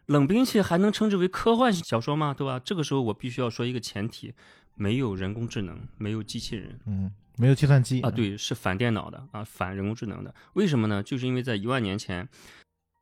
[0.07, 2.33] 冷兵器还能称之为科幻小说吗？
[2.33, 2.59] 对吧？
[2.59, 4.33] 这个时候我必须要说一个前提，
[4.75, 10.33] 没有人工智能，没有机器人，嗯，没有计算机啊，，对，是反电脑的啊，反人工智能的。
[10.53, 11.01] 为什么呢？
[11.03, 12.27] 就是因为在一万年前，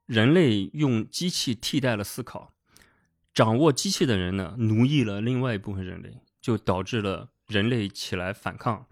[0.05, 2.51] 人类用机器替代了思考，
[3.33, 8.85] 掌握机器的人呢，奴役了另外一部分人类，就导致了人类起来反抗，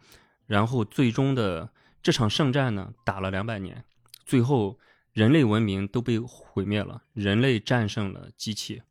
[0.47, 3.85] 然后最终的这场圣战呢，打了两百年，
[4.25, 4.79] 最后
[5.13, 8.81] 人类文明都被毁灭了，人类战胜了机器，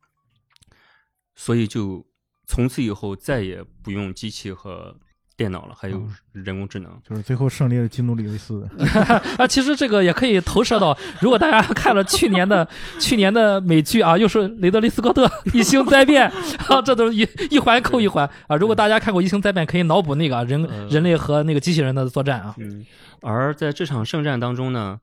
[1.35, 2.07] 所以就
[2.47, 4.99] 从此以后再也不用机器和
[5.41, 6.91] 电脑了，还有嗯人工智能。
[7.07, 8.69] 就是最后胜利的基努里维斯。
[9.39, 12.67] 啊，其实这个也可以投射到，如果大家看了去年的
[12.99, 15.25] 去年的美剧啊，又是雷德利·斯科特
[15.57, 16.29] 《异星灾变》
[16.71, 18.55] 啊，这都是一一环扣一环啊。
[18.55, 22.53] 如果大家看过《异星灾变》，可以脑补那个啊人呃人类和那个机器人的作战啊。
[22.59, 22.85] 嗯，
[23.21, 24.99] 而在这场圣战当中呢，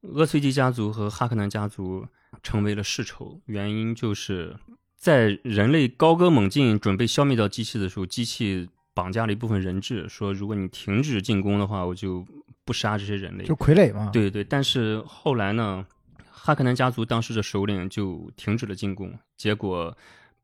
[0.00, 2.06] 厄崔迪家族和哈克南家族
[2.42, 4.56] 成为了世仇，原因就是
[4.96, 12.26] 在人类高歌猛进，准备消灭掉机器的时候，机器绑架了一部分人质，说如果你停止进攻的话，我就
[12.64, 13.54] 不杀这些人类就。
[13.56, 15.86] 傀儡嘛。，对对，但是后来呢，
[16.30, 19.96] 哈克南家族当时的首领就停止了进攻，结果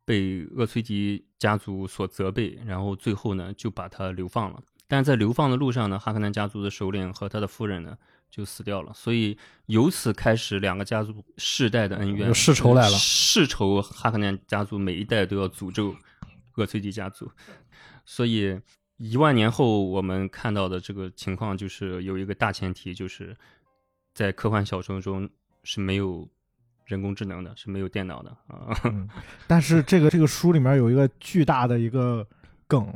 [0.04, 4.60] 被厄崔迪家族所责备，然后最后呢就把他流放了。
[4.86, 7.94] 但在流放的路上呢，哈克南家族的首领和他的夫人呢
[8.30, 15.94] 就死掉了，所以由此开始两个家族世代的恩怨，有世仇来了世仇哈克南家族每一代都要诅咒
[16.54, 17.30] 厄崔迪家族，
[18.10, 18.58] 所以
[18.96, 23.36] 一万年后我们看到的这个情况，就是有一个大前提，就是
[24.14, 25.28] 在科幻小说中
[25.62, 26.26] 是没有
[26.86, 28.74] 人工智能的，是没有电脑的啊。
[28.88, 29.06] 嗯，
[29.46, 32.26] 但是这个这个书里面有一个巨大的一个
[32.66, 32.90] 梗，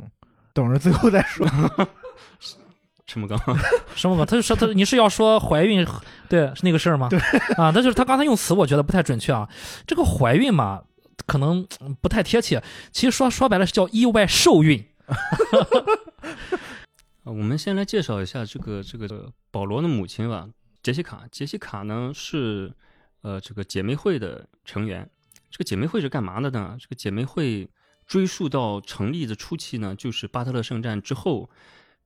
[0.51, 1.47] 等着最后再说。
[3.05, 3.37] 什么梗？
[3.95, 4.25] 什么梗？
[4.25, 5.85] 他就说他你是要说怀孕
[6.27, 7.07] 对是那个事儿吗？
[7.09, 7.19] 对
[7.55, 9.47] 啊，那就是他刚才用词我觉得不太准确啊。
[9.85, 10.81] 这个怀孕嘛，
[11.27, 12.63] 可能嗯不太贴切。
[12.91, 14.83] 其实说说白了是叫意外受孕。
[17.23, 20.49] 呃我们先来介绍一下这个这个保罗的母亲吧，
[20.81, 21.25] 杰西卡。
[21.31, 22.73] 杰西卡呢是
[23.21, 25.09] 呃这个姐妹会的成员。
[25.49, 26.75] 这个姐妹会是干嘛的呢？
[26.79, 27.69] 这个姐妹会
[28.05, 31.49] 追溯到成立的初期呢，就是巴特勒圣战之后，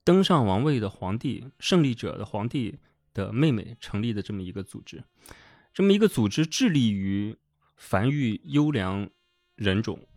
[0.04, 2.78] 登上王位的皇帝、胜利者的皇帝
[3.14, 5.04] 的妹妹成立的这么一个组织。
[5.74, 7.38] 这么一个组织致力于
[7.76, 9.10] 繁育优良
[9.56, 10.08] 人种，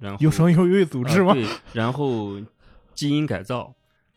[0.00, 1.32] 然后有生有育组织吗？
[1.32, 2.40] 呃对，然后
[2.94, 3.72] 基因改造，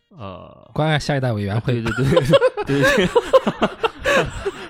[0.10, 3.10] 呃，关爱下一代委员会对对对对对。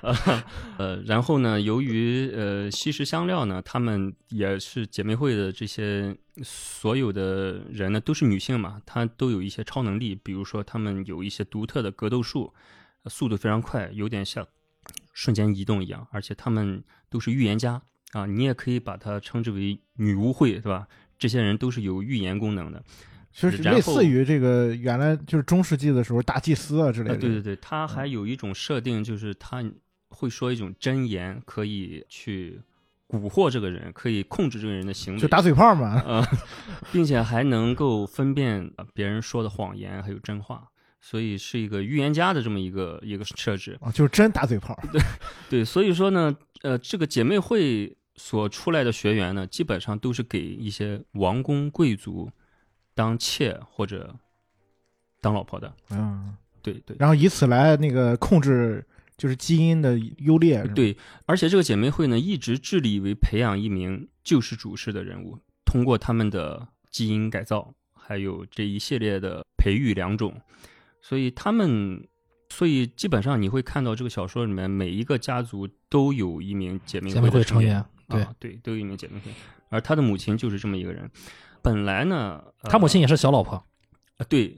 [0.01, 0.43] 呃
[0.77, 12.53] 呃，然后呢，由于呃吸食香料呢，他们也是姐妹会的这些所有的人呢都是女性嘛，她都有一些超能力，比如说她们有一些独特的格斗术，
[13.03, 14.45] 呃速度非常快，有点像
[15.13, 20.85] 瞬间移动一样，而且她们都是预言家啊，你也可以把它称之为女巫会，对吧？
[21.17, 22.83] 这些人都是有预言功能的。
[23.31, 27.19] 就是类似于这个原来就是中世纪的时候大祭司啊之类啊，的。
[27.19, 29.63] 对对对，他还有一种设定，就是他
[30.09, 32.61] 会说一种真言，可以去
[33.07, 35.99] 蛊惑这个人，可以控制这个人的行为，就打嘴炮嘛。
[36.05, 36.23] 呃，
[36.91, 40.67] 并且还能够分辨呃别人说的谎言还有真话，
[41.01, 43.75] 所以是一个预言家的这么一个一个设置。
[43.81, 44.77] 啊，就是真打嘴炮。
[44.91, 45.01] 对
[45.49, 52.29] 对，所以说呢，呃，这个姐妹会所出来的学员呢，基本上都是给一些王公贵族
[52.93, 54.15] 当妾或者
[55.19, 55.73] 当老婆的。
[55.89, 56.95] 嗯，对对。
[56.99, 58.85] 然后以此来那个控制
[59.17, 60.63] 就是基因的优劣。
[60.75, 60.95] 对，
[61.25, 70.39] 而且这个姐妹会呢，一直致力于培养一名救世主式的人物，通过他们的基因改造，还有这一系列的培育良种，
[71.01, 72.07] 所以他们，
[72.49, 79.31] 所以基本上你会看到这个小说里面每一个家族都有一名姐妹姐妹会的员成员，对啊，对，都有一名姐妹会，
[79.69, 81.09] 而他的母亲就是这么一个人。
[81.61, 83.55] 本来呢，呃他母亲也是小老婆。
[84.17, 84.55] 啊对，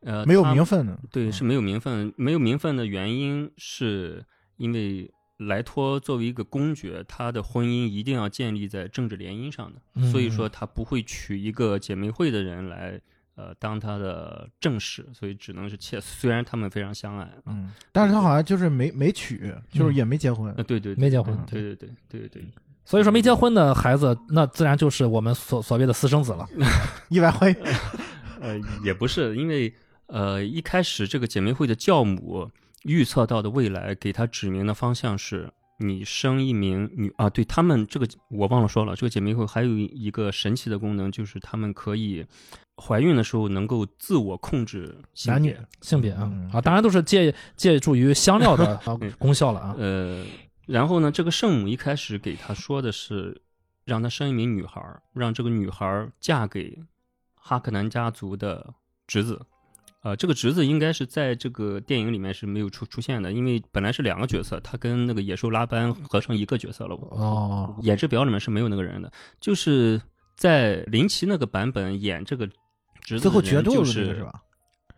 [0.00, 0.98] 呃，没有名分的。
[1.10, 2.12] 对，嗯是没有名分。
[2.16, 4.24] 没有名分的原因是
[4.56, 13.00] 因为莱托作为一个公爵，他的婚姻一定要建立在政治联姻上的，嗯所以说他不会娶一个姐妹会的人来。
[13.40, 16.00] 呃，当他的正室，所以只能是妾。
[16.00, 20.52] 虽然他们非常相爱，啊，嗯，但是他好像就是没没娶，就是也没结婚。
[20.56, 22.42] 呃，对对，对没结婚对对对对对，
[22.88, 26.48] 所以说没结婚的孩子，那自然就是我们所所谓的私生子了。
[27.10, 27.56] 意外怀孕。
[28.40, 29.70] 呃，也不是，因为
[30.06, 32.50] 呃，一开始这个姐妹会的教母
[32.84, 35.50] 预测到的未来，给她指明的方向是，
[35.80, 42.24] 你生一名女啊，对他们这个我忘了说了，这个姐妹会还有一个神奇的功能，就是她们可以
[42.82, 44.96] 怀孕的时候能够自我控制
[45.26, 45.54] 男女。
[45.82, 48.80] 性别啊嗯啊，当然都是借借助于香料的
[49.18, 49.74] 功效了啊。
[49.76, 50.24] 呃，
[50.68, 53.40] 然后呢，这个圣母一开始给他说的是，
[53.86, 56.78] 让他生一名女孩儿，让这个女孩儿嫁给
[57.34, 58.74] 哈克南家族的
[59.06, 59.40] 侄子，
[60.02, 66.94] 呃，这个侄子应该是在这个电影里面是没有出出现的，因为本来是两个角色，他跟那个野兽拉班合成一个角色了。
[66.94, 69.10] 哦，演职表里面是没有那个人的，
[69.40, 69.98] 就是
[70.36, 72.46] 在林奇那个版本演这个
[73.00, 74.26] 侄子最后决斗的那个是？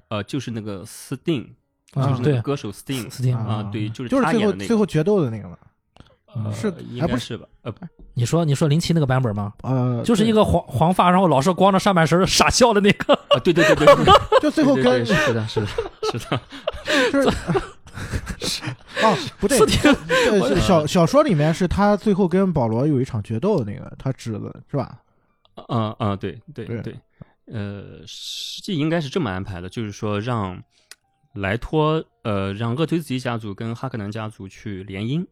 [0.08, 1.59] 呃，就是那个斯汀，啊对
[1.92, 5.56] 就是那个歌手斯汀斯汀啊，对，就是就是最后最后决斗的那个嘛。
[6.32, 7.48] 呃是应哎不是该是吧？
[7.62, 7.74] 呃，
[8.14, 9.52] 你说你说零七那个版本吗？
[9.64, 13.14] 呃，就是一个黄黄发，然后老是光着上半身傻笑的那个。
[13.14, 15.66] 啊，对对对对，对 就最后对跟对是的，是的，
[16.12, 16.40] 是的，
[17.12, 17.28] 就是
[19.02, 25.00] 哦，不对小小说里面是他最后跟保罗有一场决斗的，那个他侄子是吧？
[25.66, 26.96] 啊啊，对对对对，
[27.46, 30.62] 呃，实际应该是这么安排的，就是说让
[31.34, 35.26] 莱托呃让厄推子基家族跟哈克南家族去联姻，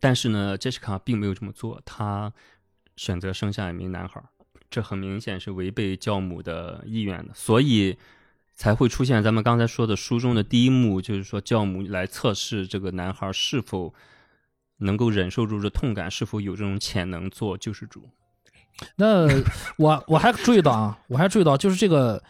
[0.00, 2.32] 但是呢，杰西卡并没有这么做，她
[2.96, 4.22] 选择生下一名男孩，
[4.70, 7.96] 这很明显是违背教母的意愿的，所以
[8.54, 13.92] 才会出现咱们刚才说的书中的第一幕，就是说教母来测试这个男孩是否
[14.78, 18.08] 能够忍受住这痛感，是否有这种潜能做救世主。
[18.96, 19.28] 那
[19.76, 22.22] 我我还注意到啊，我还注意到就是这个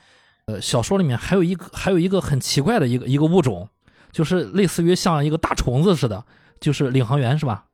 [0.46, 3.68] 呃小说里面还有一个还有一个很奇怪的一个一个物种，
[4.12, 6.24] 就是类似于像一个大虫子似的，
[6.60, 7.66] 就是领航员是吧？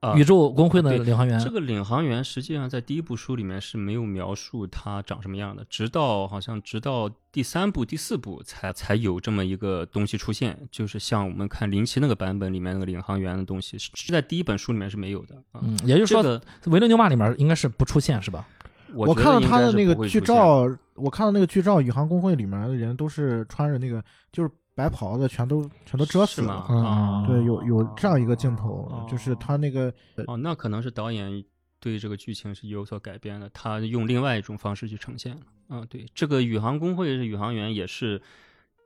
[0.00, 1.38] 啊宇宙工会的领航员。
[1.38, 15.60] 这个领航员实际上在第一部书里面是没有描述他长什么样的，直到好像直到第三部、第四部才才有这么一个东西出现，就是像我们看林奇那个版本里面那个领航员的东西，是是在第一本书里面是没有的啊。
[15.62, 18.46] 嗯，也就是说，这个维伦纽瓦里面应该是不出现是吧？
[18.94, 20.66] 我我看到他的那个剧照，
[21.00, 26.42] 我看到那个剧照，宇航工会里面的人都是穿着那个就是白袍子，全都全都遮死？
[26.42, 26.54] 了。
[26.54, 29.92] 啊，对，有有这样一个镜头，哦就是他那个
[30.26, 31.42] 哦，那可能是导演
[31.78, 35.42] 对这个剧情是有所改编的，他用另外一种方式去呈现了。
[35.68, 38.20] 啊，对，这个宇航工会是宇航员，也是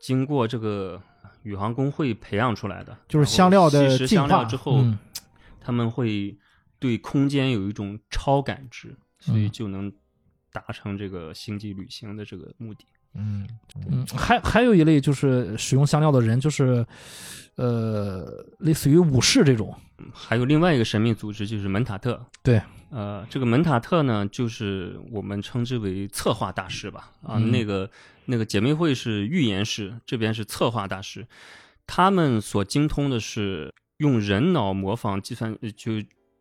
[0.01, 1.01] 经过这个
[1.43, 4.99] 宇航工会培养出来的，就是香料的进化香料之后，嗯
[5.61, 6.37] 他们会
[6.79, 9.91] 对空间有一种超感知，所以嗯就能
[10.55, 12.87] 达成这个星际旅行的这个目的。
[13.17, 13.47] 嗯
[13.91, 16.87] 嗯，还还有一类就是使用香料的人，就是
[17.57, 18.25] 呃，
[18.61, 19.75] 类似于武士这种。
[20.13, 22.25] 还有另外一个神秘组织就是门塔特。
[22.43, 27.13] 对，呃，这个门塔特呢，就是我们称之为策划大师吧。
[27.23, 27.89] 啊，嗯那个
[28.27, 31.27] 那个姐妹会是预言师，这边是策划大师。
[31.87, 35.93] 他们所精通的是用人脑模仿计算，呃就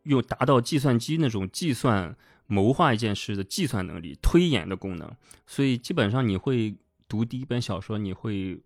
[0.02, 2.16] 用达到计算机那种计算
[2.46, 5.10] 谋划一件事的计算能力、推演的功能。
[5.46, 6.74] 所以基本上你会
[7.08, 8.60] 读第一本小说，你会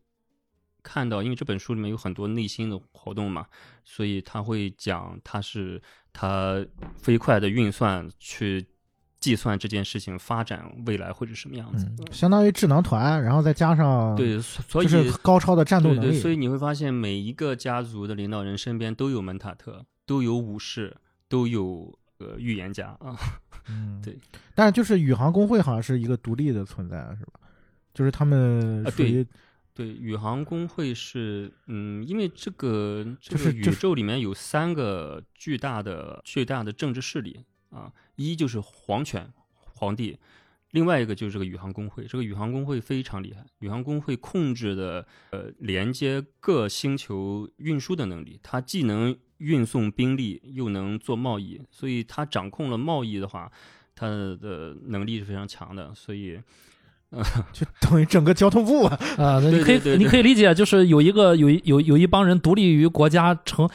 [0.82, 3.46] 看到，因为这本书里面有很多内心的活动嘛，
[3.84, 5.80] 所以他会讲他是
[6.12, 6.64] 他
[6.96, 8.66] 飞快的运算去
[9.20, 11.84] 计算这件事情发展未来会是什么样子。
[11.98, 16.18] 嗯，相当于智囊团，然后再加上对，所所以就是高超的战斗对对，能力。
[16.20, 20.96] 所以你会发现每一个家族的领导人身边都有门塔特，都有武士，
[21.28, 23.16] 都有呃预言家啊。
[23.68, 24.18] 嗯， 对。
[24.54, 27.40] 但是就是宇航工会好像是一个独立的存在，是吧？
[27.94, 29.26] 就是他们啊属于
[29.74, 40.18] 对，宇航工会是，嗯，因为这个这个宇宙里面有三个巨大的巨大的政治势力啊，一就是皇权皇帝，
[40.72, 42.04] 另外一个就是这个宇航工会。
[42.06, 53.50] 这个宇航工会非常厉害，宇航工会控制的呃连接各星球运输的能力，它既能运送兵力，又能做贸易，所以他掌控了贸易的话，
[53.94, 56.38] 他的能力是非常强的，所以。
[57.54, 58.98] 就等于整个交通部啊。
[59.16, 63.66] 啊，你可以你可以理解，就是有一个有一有有一帮人独立于国家，成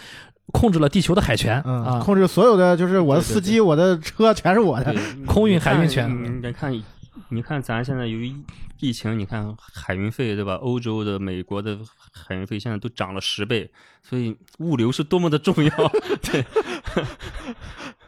[0.51, 1.99] 控制了地球的海权嗯，啊。
[1.99, 4.95] 控制所有的，就是我的司机，我的车全是我的。
[5.25, 6.71] 空运海运权你你看，
[7.33, 8.31] 你看咱现在由于
[8.79, 10.53] 疫情，你看海运费对吧？
[10.55, 11.79] 欧洲的、美国的
[12.11, 13.69] 海运费现在都涨了十倍，
[14.03, 15.69] 所以物流是多么的重要。
[16.21, 16.45] 对，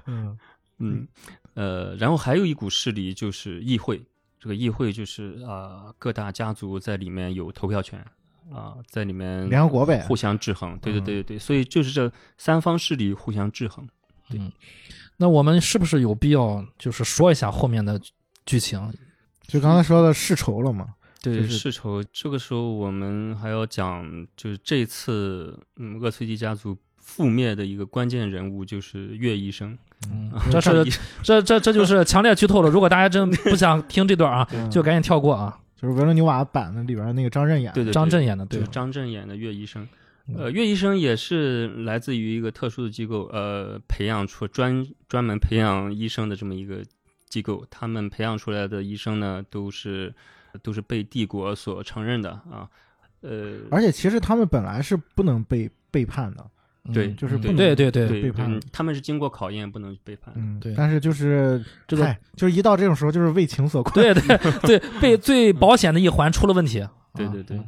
[0.05, 0.38] 嗯
[0.78, 1.07] 嗯，
[1.55, 4.01] 呃，然后还有一股势力就是议会，
[4.39, 7.99] 这个议会就是啊、各大家族在里面有投票权
[8.53, 10.78] 啊、在里面联合国呗互相制衡。
[10.80, 13.88] 对对嗯对对对，所以就是这三方势力互相制衡。
[14.30, 14.39] 对
[15.17, 17.99] 那我们是不是有必要就是说一下后面的
[18.45, 18.93] 剧情？
[19.48, 20.88] 就刚才说的世仇了嘛。
[21.22, 22.04] 对，就是世仇。
[22.14, 24.06] 这个时候我们还要讲，
[24.38, 29.78] 就是这次嗯厄崔迪家族覆灭的一个关键人物就是岳医生。
[30.12, 30.86] 嗯 啊，这是
[31.24, 32.70] 这这这就是强烈剧透了。
[32.70, 35.58] 如果大家真不想听这段啊， 嗯就赶紧跳过啊。
[35.76, 37.74] 就是维伦纽瓦版的里边那个张震演的。
[37.74, 39.88] 对对对张震演的，对就是，张震演的岳医生。
[40.28, 46.84] 嗯呃，岳医生也是来自于一个特殊的机构，呃，培养出专专门培养医生的这么一个
[47.36, 47.65] 机构。
[47.69, 50.13] 他们培养出来的医生呢，都是
[50.61, 52.69] 都是被帝国所承认的啊。
[53.19, 56.49] 呃，而且其实他们本来是不能被背叛的，
[56.93, 60.33] 对嗯就是不能对对对对背叛嗯他们是经过考验，不能背叛。
[60.38, 63.93] 嗯，对但是就是这个就是一到这种时候，就是为情所困。
[63.93, 66.79] 对对 对，被最保险的一环出了问题。
[66.79, 67.59] 啊对对对，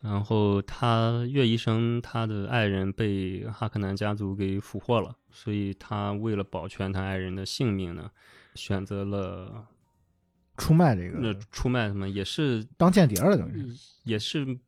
[0.00, 8.10] 然后他岳医生他的爱人被哈克南家族给俘获了，所以他为了保全他爱人的性命呢，
[8.54, 9.66] 选择了
[10.56, 13.74] 出卖这那个出卖什么，也是当间谍了，等于。
[14.04, 14.58] 也是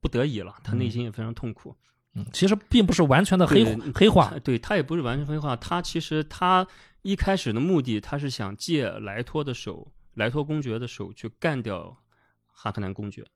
[0.00, 1.76] 不得已了，他内心也非常痛苦。
[2.14, 6.66] 嗯，其实并不是完全的黑黑化，对他也不是完全黑化，他其实他
[7.02, 11.96] 一开始的目的，他是想借莱托的手，莱托公爵的手去干掉
[12.46, 13.26] 哈克南公爵，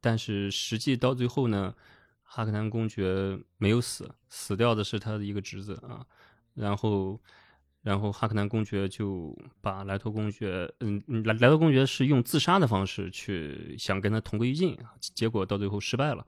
[0.00, 1.74] 但是实际到最后呢，
[2.22, 6.06] 哈克南公爵没有死，死掉的是他的一个侄子啊，
[6.54, 7.20] 然后。
[7.82, 16.24] 然后哈克南公爵就把莱托公爵，嗯，嗯莱莱托公爵是用自杀的方式去想跟他同归于尽，结果到最后失败了。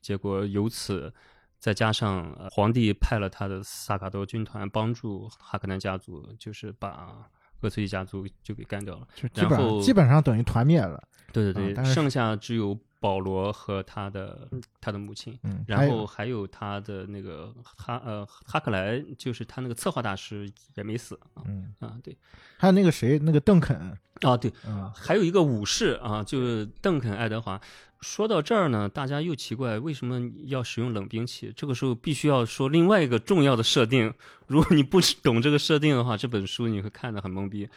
[0.00, 1.12] 结果由此
[1.58, 7.30] 再加上、呃皇帝派了他的萨卡多军团帮助哈克南家族，就是把
[7.60, 9.06] 厄崔家族就给干掉了。
[9.14, 11.00] 就基本然后基本上等于团灭了。
[11.32, 14.48] 对对对，剩下只有保罗和他的
[14.80, 22.16] 他的母亲，嗯，然后还有他的那个哈呃哈克莱，就是他那个策划大师也没死啊嗯，啊对
[22.58, 23.76] 还有那个谁，那个邓肯，
[24.20, 27.60] 啊对，嗯，还有一个武士啊，就是邓肯·爱德华。
[28.02, 31.52] 说到这儿呢，大家又奇怪为什么要使用冷兵器？
[31.54, 34.14] 这个时候必须要说另外一个重要的设定。
[34.46, 37.68] 如果你不懂这个设定的话，这本书你会看得很懵逼。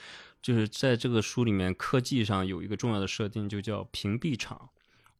[0.41, 4.69] 就是在这个书里面，科技上有一个重要的设定，就叫屏蔽场。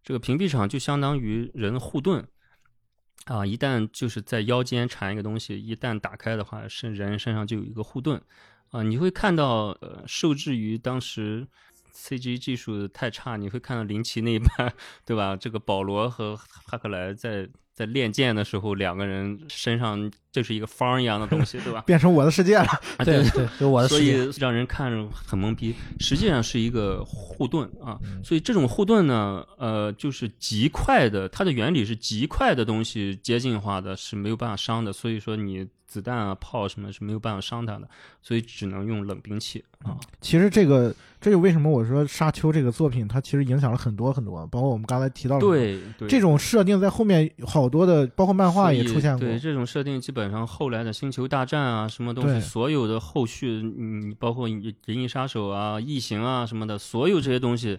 [0.04, 2.28] 这个屏蔽场就相当于人护盾
[3.26, 8.22] 啊，一旦就是在腰间缠一个东西，一旦打开的话，身人身上就有一个护盾
[8.72, 8.84] 啊。
[8.84, 11.47] 你会看到，呃，受制于当时
[11.93, 14.74] CG 技术太差，你会看到林奇那一 半，
[15.06, 15.38] 对吧？
[15.38, 21.82] 这个保罗和哈克莱在在练剑的时候，两个人身上就是一个方一样的东西，对吧？
[21.88, 22.65] 变成我的世界了。
[22.97, 24.24] 啊对对，就我的所世界。
[24.24, 27.97] 所以让人看着很懵逼，实际上是一个护盾啊。
[28.03, 34.93] 嗯所以这种护盾呢，呃，就是极快的，它的原理是极快的东西接近化的，是没有办法伤的。
[34.93, 37.88] 所以说你子弹啊、炮什么是没有办法伤它的，
[38.24, 39.96] 所以只能用冷兵器啊。
[40.22, 40.91] 其实这个，
[41.22, 49.20] 这就为什么我说《沙丘》这个作品，它其实影响了很多很多，包括我们刚才提到的对对，这种设定，在后面好多的，包括漫画也出现过。
[49.20, 57.78] 对这种设定，基本上后来的《星球大战》啊，什么东西，所有的后续，嗯，包括《银银翼杀手》啊、《异形》啊什么的，所有这些东西，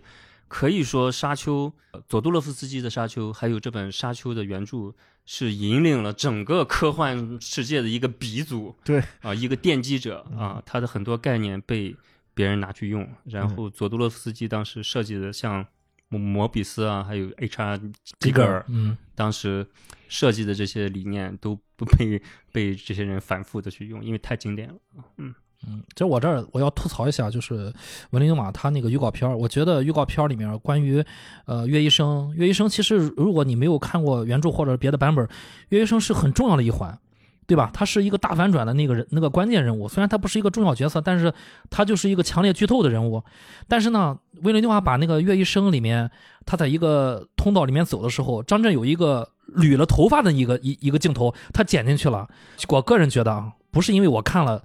[0.48, 8.74] 可以说《沙丘》呃佐杜洛夫斯基的《沙丘》，还有这本《沙丘》的原著，是引领了整个科幻世界的一个鼻祖。
[8.84, 11.96] 对啊、一个奠基者啊，他的很多概念被
[12.34, 15.66] 别人拿去用，然后佐杜洛夫斯基当时设计的像
[16.08, 17.80] 摩摩比斯啊，还有 H.R.
[18.20, 19.66] 吉格尔，嗯，当时
[20.08, 22.20] 设计的这些理念都不被
[22.52, 24.74] 被这些人反复的去用，因为太经典了。
[25.16, 25.34] 嗯，
[25.68, 27.72] 嗯，其实我这儿我要吐槽一下，就是
[28.10, 31.04] 文林马他那个预告片儿，我觉得预告片儿里面关于
[31.46, 35.28] 呃岳医生，岳医生其实如果你没有看过原著或者别的版本，
[35.70, 36.98] 岳医生是很重要的一环。
[37.46, 37.70] 对吧？
[37.74, 39.86] 他是一个大反转的那个人，那个关键人物。
[39.86, 41.30] 虽然他不是一个重要角色，但是
[41.68, 43.22] 他就是一个强烈剧透的人物。
[43.68, 46.10] 但是呢，威廉·纽瓦把那个《岳医生》里面，
[46.46, 52.26] 他在一个通道里面走的时候，张震有一个捋了头发的一个一一个镜头，他剪进去了。
[52.70, 54.64] 我个人觉得啊，不是因为我看了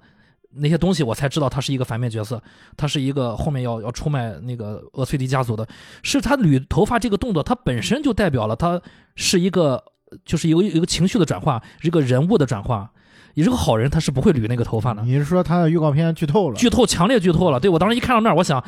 [0.52, 2.42] 那些东西我才知道他是一个反面角色，
[2.76, 5.66] 他是一个后面要要出卖那个厄崔迪家族的，
[6.02, 8.80] 是他捋头发这个动作，它本身就代表了他
[9.14, 9.82] 是一个
[10.24, 12.90] 就是有有一个情绪的转化，一个人物的转化。
[13.34, 15.02] 你是个好人，他是不会捋那个头发的。
[15.04, 16.56] 你是说他的预告片剧透了？
[16.56, 17.60] 剧透，强烈剧透了。
[17.60, 18.62] 对我当时一看到那儿，我想，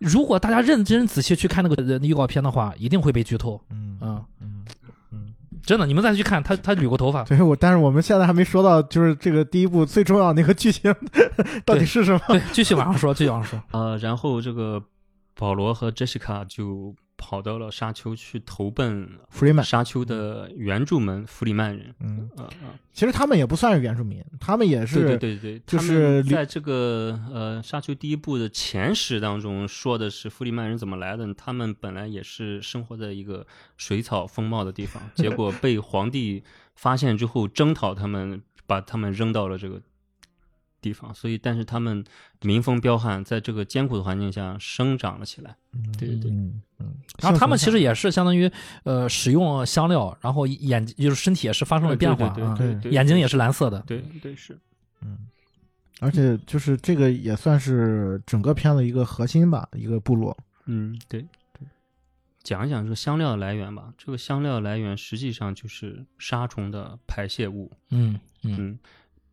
[0.00, 3.60] 如果大家认真仔细去看那个呃预告片的话，一定会被剧透。
[3.70, 4.64] 嗯嗯，嗯嗯，
[5.68, 7.22] 真的，你们再去看他，他捋过头发。
[7.24, 10.90] 对我，但是我们现在还没说到，就是这个第一部最重要的那个剧情
[11.66, 12.20] 到底是什么？
[12.28, 13.62] 对，继续往上说，继续往上说。
[13.78, 14.82] 呃，然后这个
[15.36, 21.94] 保罗和 Jessica 就跑到了沙丘去投奔弗里曼，沙丘的原住民弗里曼人。
[22.00, 33.46] 嗯，啊啊，其实他们也不算是原住民，他们也是对对对对，就他是在这个呃沙丘第一部的前史当中说的是弗里曼人怎么来的，他们本来也是生活在一个
[33.76, 36.42] 水草丰茂的地方，结果被皇帝
[36.76, 39.82] 发现之后征讨他们，把他们扔到了这个
[40.80, 42.04] 地方，所以但是他们
[42.42, 45.56] 民风彪悍，在这个艰苦的环境下生长了起来。
[45.98, 48.50] 对对对嗯嗯，然后他们其实也也是相当于
[48.84, 53.80] 呃使用香料，然后眼就是身体也是发生了变化啊，对对对对，眼睛也是蓝色的。
[53.86, 54.58] 对对是。
[55.00, 55.16] 嗯，
[56.00, 60.36] 而且就是这个也算是整个片子一个核心吧，一个部落。
[60.66, 61.22] 嗯，对
[61.52, 61.66] 对，
[62.42, 63.92] 讲一讲这个香料的来源吧。
[63.96, 67.70] 这个香料来源实际上就是杀虫的排泄物。
[67.90, 68.78] 嗯嗯嗯，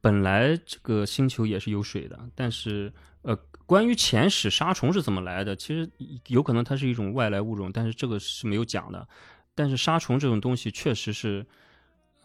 [0.06, 2.93] 本来这个星球也是有水的，但是
[3.24, 3.36] 呃，
[3.66, 5.89] 关于前史沙虫是怎么来的，其实
[6.28, 9.08] 有可能它是一种外来物种，但是这个是没有讲的。
[9.56, 11.43] 但是沙虫这种东西确实是，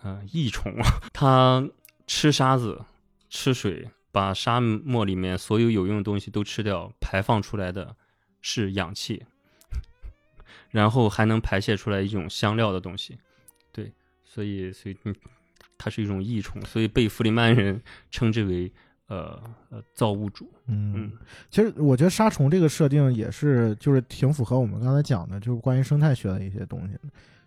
[0.03, 0.74] 呃，益虫，
[1.14, 1.66] 它
[2.07, 2.85] 吃沙子、
[3.31, 7.97] 吃水，把沙漠里面所有有用的东西都吃掉，排放出来的
[8.43, 9.24] 是氧气，
[10.68, 13.18] 然后还能排泄出来一种香料的东西。
[13.72, 13.91] 对，
[14.22, 15.14] 所以所以嗯，
[15.83, 18.70] 它是一种益虫，所以被弗里曼人称之为
[19.09, 20.47] 呃呃造物主。
[20.66, 21.12] 嗯嗯，
[21.51, 27.01] 其实我觉得杀虫这个设定也是，就是挺符合我们刚才讲的，就是关于生态学的一些东西的。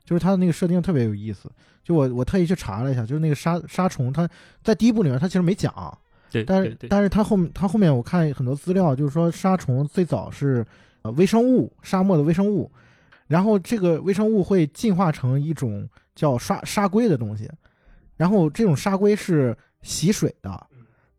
[0.03, 1.49] 就是它的那个设定特别有意思。
[1.83, 4.27] 就我我特意去查了一下，就是那个杀杀虫，它
[4.63, 5.97] 在第一部里面它其实没讲，
[6.31, 10.65] 对，但是但是它后面它后面我看很多资料，就是说杀虫最早是
[11.03, 12.71] 呃微生物，沙漠的微生物，
[13.27, 17.49] 然后这个微生物会进化成一种叫沙沙龟的东西，
[18.15, 20.67] 然后这种沙龟是吸水的，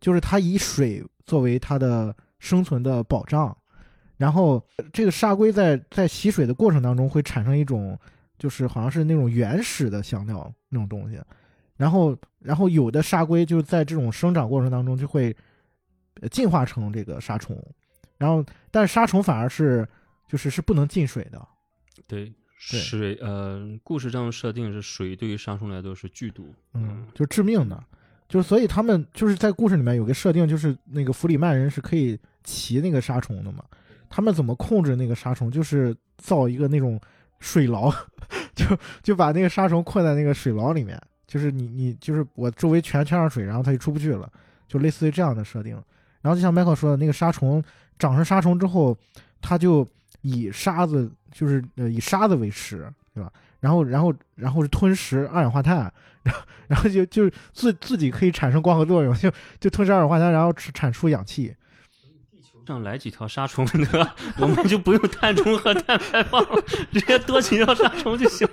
[0.01, 3.57] 就是它以水作为它的生存的保障，
[4.17, 7.99] 然后这个沙龟在在吸水的过程当中会产生一种
[8.39, 11.21] 就是好像是那种原始的香料那种东西，
[11.77, 15.35] 然后然后有的沙龟就在这种生长过程当中就会
[16.31, 17.61] 进化成这个沙虫，
[18.19, 19.87] 然后但是沙虫反而是
[20.29, 21.47] 就是是不能进水的，
[22.07, 22.33] 对。
[22.57, 26.55] 水呃，故事上设定是水对于杀虫来说是剧毒。
[26.73, 27.83] 嗯，就致命的，
[28.29, 33.63] 就是所以他们就是在故事里面有个设定，就是那个弗里曼人是可以骑那个沙虫的嘛。
[34.09, 35.51] 他们怎么控制那个沙虫？
[35.51, 37.01] 就是造一个那种
[37.41, 37.93] 水牢，
[38.55, 38.65] 就
[39.03, 44.31] 就把那个沙虫困在那个水牢里面，就是你你就是我周围全圈上水，然后它就出不去了，
[44.69, 45.75] 就类似于这样的设定。
[46.23, 47.63] 然后就像迈克说的，那个沙虫
[47.99, 48.97] 长成沙虫之后，
[49.43, 49.87] 它就
[50.25, 53.31] 以沙子就是呃以沙子为食，对吧？
[53.61, 61.55] 然后然后然后是吞食二氧化碳，然后然后就就自自己可以产生光合作用，就就吞食二氧化碳，然后产产出氧气。
[62.67, 64.15] 上来几条杀虫对吧？
[64.39, 66.63] 我们就不用碳中和碳排放了，
[66.93, 68.49] 直接多几条杀虫就行。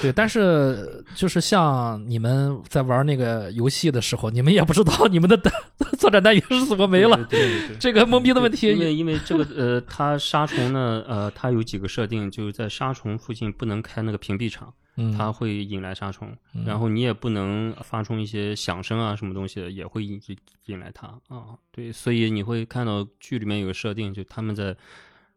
[0.00, 5.52] 对，但是就是像你们在玩那个游戏的时候，你们也不知道你们的单
[5.98, 7.76] 作战单元是怎么没了，对对对。
[7.80, 20.20] 这个懵逼的问题因为因为这个呃，它杀虫呢，呃，它有几个设定，就是在杀虫附近不能开那个屏蔽场，嗯它会引来杀虫，嗯然后你也不能发出一些响声啊什么东西的，也会引
[20.66, 21.56] 引来它啊。
[21.70, 24.76] 对，所以你会看到剧里面有个设定，就他们在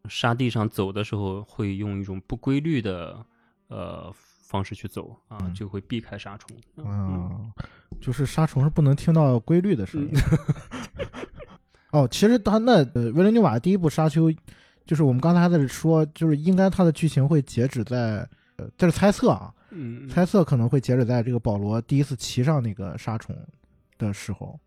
[0.09, 3.25] 沙地上走的时候，会用一种不规律的
[3.67, 6.57] 呃方式去走啊，嗯就会避开沙虫。
[6.75, 7.31] 嗯，啊，
[8.01, 10.11] 就是沙虫是不能听到规律的声音。
[11.91, 14.29] 哦，其实他那呃，维伦纽瓦第一部《沙丘》，
[14.85, 18.27] 就是我们刚才还在说，就是应该它的剧情会截止在，
[18.57, 23.35] 呃，这是猜测啊，嗯，猜测可能会截止在这个保罗第一次骑上那个沙虫
[23.97, 24.59] 的时候，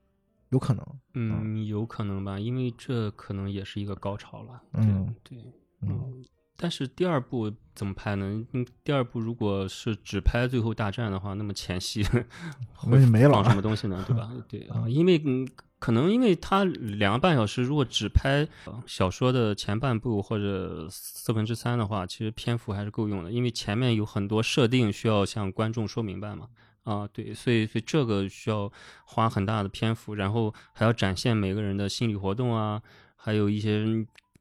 [0.51, 0.84] 有可能。
[1.14, 4.62] 嗯，有可能吧，因为这可能也是一个高潮了。
[4.74, 6.24] 嗯对对，嗯嗯。
[6.61, 8.45] 但是第二部怎么拍呢？
[8.53, 12.05] 嗯，第二部如果是只拍最后大战的话，那么前戏
[12.84, 14.05] 那就没了放什么东西呢？
[14.09, 14.28] 对吧？
[14.49, 15.49] 对啊，嗯因为嗯，
[15.79, 18.47] 可能因为它两个半小时，如果只拍
[18.87, 26.49] 小说的前半部或者四分之三的话，其实篇幅还是够用的，因为前面有很多设定需要向观众说明白嘛。
[26.85, 28.72] 啊，对，所以所以这个需要
[29.05, 32.81] 花很大的篇幅，然后还要展现每个人的心理活动啊，
[33.14, 33.85] 还有一些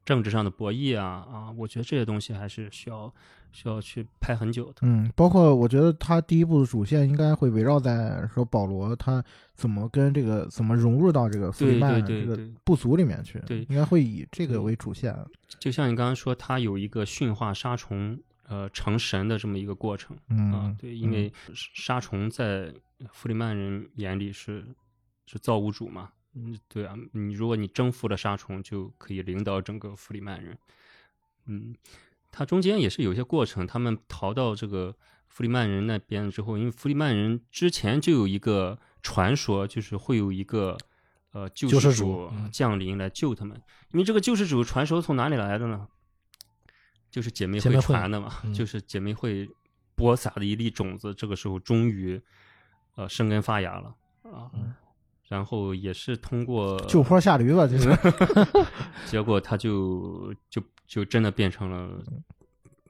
[0.02, 3.12] 政治上的博弈啊啊，我觉得这些东西还是需要
[3.52, 4.78] 需要去拍很久的。
[4.82, 9.24] 嗯，包括我觉得他第一部的主线应该会围绕在说保罗他
[9.54, 15.16] 怎么跟这个怎么融入到这个弗里曼这个部族里面去，对应该会以这个为主线。
[15.58, 20.16] 就像你刚刚说，他有一个驯化杀虫呃成神的这么一个过程。
[20.16, 22.72] 啊嗯，，对，因为杀虫在
[23.12, 24.64] 弗里曼人眼里是
[25.26, 30.56] 是造物主嘛，嗯，对啊，你如果你征服了杀虫，就可以领导整个弗里曼人。
[31.46, 31.74] 嗯，
[32.30, 34.94] 它中间也是有一些过程，他们逃到这个
[35.26, 40.76] 弗里曼人那边之后，因为弗里曼人之前就有一个传说，就是会有一个
[41.32, 43.60] 呃救救世世主嗯降临来救他们，
[43.92, 45.88] 因为这个救世主传说从哪里来的呢？
[47.10, 49.48] 就是姐妹会姐妹会传的嘛，嗯 就是姐妹会
[49.94, 52.20] 播撒的一粒种子，这个时候终于
[52.96, 54.50] 呃生根发芽了啊。
[54.54, 54.74] 嗯
[55.28, 57.94] 然后也是通过就坡下驴吧，就是。
[59.04, 60.58] 结果他就就
[60.88, 62.02] 就真的变成了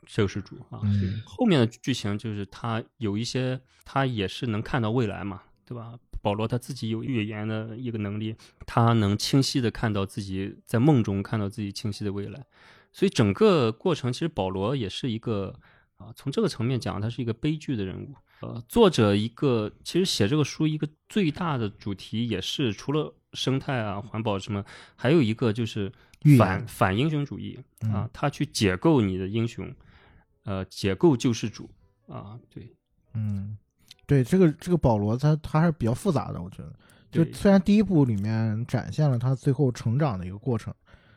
[0.06, 0.80] 救世主啊。
[0.84, 5.98] 嗯后面的剧情就是他有一些他也是能看到未来嘛，对吧？
[6.20, 8.34] 保罗他自己有预言的一个能力，
[8.66, 12.44] 他能清晰的看到自己在梦中看到自己清晰的未来，
[12.92, 15.54] 所以整个过程其实保罗也是一个
[15.96, 18.14] 啊，从这个层面讲，他是一个悲剧的人物。
[18.40, 24.64] 呃，作者一个其实写这个书一个最大的主题也是除了生态啊、环保什么，
[24.96, 25.90] 还有一个就是
[26.38, 29.72] 反反英雄主义啊嗯，他去解构你的英雄，
[30.44, 31.70] 呃，解构救世主
[32.06, 32.74] 啊，对，
[33.14, 33.56] 嗯，
[34.06, 36.72] 对，这个这个保罗他他还是比较复杂的，我觉得。
[37.10, 40.74] 就虽然第一部里面展现了他最后成长的一个过程，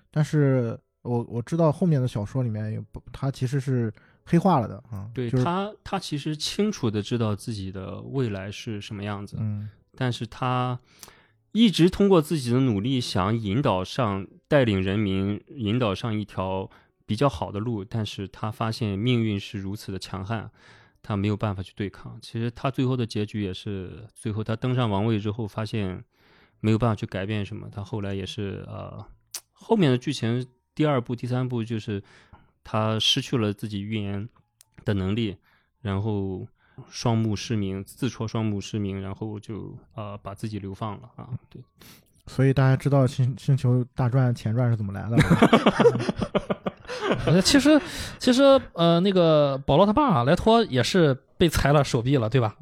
[0.10, 3.92] 但是我我知道后面的小说里面也不，他其实是
[4.24, 5.12] 黑化了的啊。
[5.14, 10.80] 就是对他，他其实清楚的知道自己的未来是什么样子，嗯但是他
[11.52, 16.70] 一直通过自己的努力想引导上、带领人民，引导上一条
[17.06, 20.50] 比较好的路，但是他发现命运是如此的强悍，
[21.02, 22.18] 他没有办法去对抗。
[22.22, 26.04] 其实他最后的结局也是，最后他登上王位之后，发现
[26.62, 29.06] 没有办法去改变什么，他后来也是呃，
[29.52, 32.02] 后面的剧情第二部、第三部就是
[32.64, 34.30] 他失去了自己预言
[34.86, 35.36] 的能力，
[35.82, 36.48] 然后
[36.90, 41.30] 双目失明，自戳双目失明，然后就呃把自己流放了啊。
[41.50, 41.62] 对，
[42.28, 45.18] 所以大家知道星星球大传前传是怎么来的
[47.42, 47.82] 其实
[48.20, 48.44] 其实
[48.74, 52.56] 呃，那个保罗他爸莱托也是被裁了手臂了，对吧？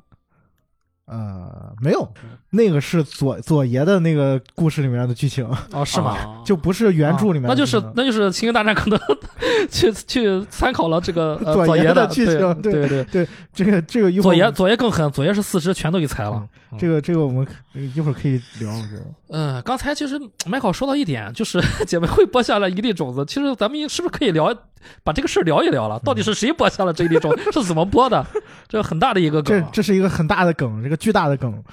[1.10, 2.08] 呃，没有，
[2.52, 6.12] 那个是左左爷的那个故事里面的剧情，哦，是吗？
[6.12, 9.00] 啊 就不是原著里面的啊那就是那就是《星球大战》可能
[9.70, 16.48] 去去参考了这个呃左爷的剧情对对对对，这个这个左爷左爷更狠，左爷是四肢全都给裁了。
[16.78, 19.06] 这个这个我们可一会儿可以聊，我觉得。
[19.30, 23.26] 嗯，刚才其实麦考说到一点，就是 姐妹会播下了一粒种子。
[23.26, 24.56] 其实咱们是不是可以聊
[25.04, 26.00] 把这个事儿聊一聊了？
[26.00, 27.42] 到底是谁播下了这一粒种子？
[27.52, 28.26] 是怎么播的？
[28.68, 29.70] 这很大的一个梗啊。
[29.72, 31.64] 这这是一个很大的梗，这个巨大的梗，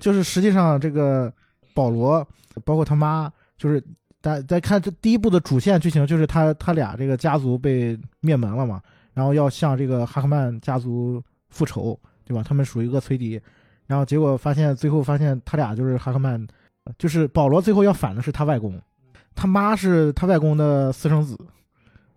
[0.00, 1.32] 就是实际上这个
[1.74, 2.26] 保罗
[2.64, 3.82] 包括他妈，就是
[4.22, 8.80] 大在看这第一部的主线剧情，就是他他俩这个家族被灭门了嘛，
[9.12, 12.42] 然后要向这个哈克曼家族复仇，对吧？
[12.42, 13.40] 他们属于恶崔迪，
[13.86, 16.46] 然后结果发现最后发现他俩就是哈克曼，
[16.98, 18.80] 就是保罗最后要反的是他外公，
[19.34, 21.38] 他妈是他外公的私生子，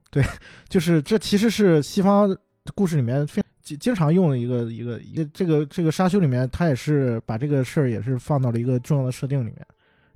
[0.10, 0.24] 对，
[0.68, 2.36] 就是这其实是西方
[2.76, 9.66] 故事里面非经经常用的一个一个一个这个这个沙丘里面，他也是把这个事儿也是放到了一个重要的设定里面，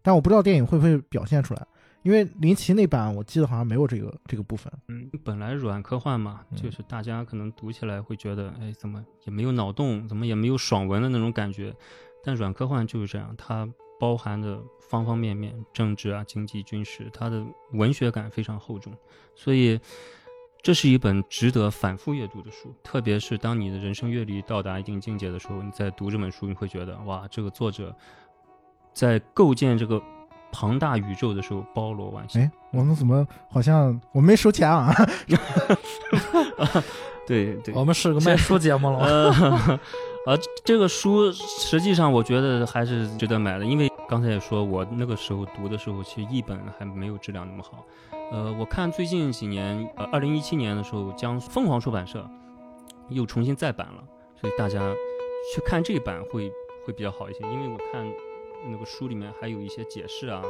[0.01, 1.65] 但我不知道电影会不会表现出来，
[2.03, 4.71] 因为林奇那版我记得好像没有这个这个部分。
[4.87, 11.73] 嗯，本来软科幻嘛，嗯就是大家可能读起来会觉得，哎，怎么也没有脑洞，怎么也没有爽文的那种感觉。
[12.23, 13.67] 但软科幻就是这样，它
[13.99, 18.93] 包含的方方面面，政治啊、经济、军事，它的文学感非常厚重，
[19.35, 19.79] 所以
[20.61, 22.73] 这是一本值得反复阅读的书。
[22.83, 27.93] 特别是当你的人生阅历到达一定境界的时候，你在读这本书，你会觉得，哇，这个作者
[28.93, 30.01] 在构建这个
[30.53, 32.41] 庞大宇宙的时候包罗万象。
[32.41, 34.93] 哎，我们怎么好像我没收钱啊？
[37.25, 38.99] 对对，我们是 个卖书节目了。
[38.99, 39.79] 呃，
[40.27, 47.83] 呃，这个书实际上我觉得还是值得买的，因为刚才也说，我那个时候读的时候，其实译本还没有质量那么好。
[48.31, 52.29] 呃，我看最近几年，呃，二零一七年的时候，将凤凰出版社
[53.09, 54.03] 又重新再版了，
[54.39, 54.79] 所以大家
[55.53, 56.51] 去看这版会
[56.85, 58.05] 会比较好一些，因为我看
[58.71, 60.41] 那个书里面还有一些解释啊，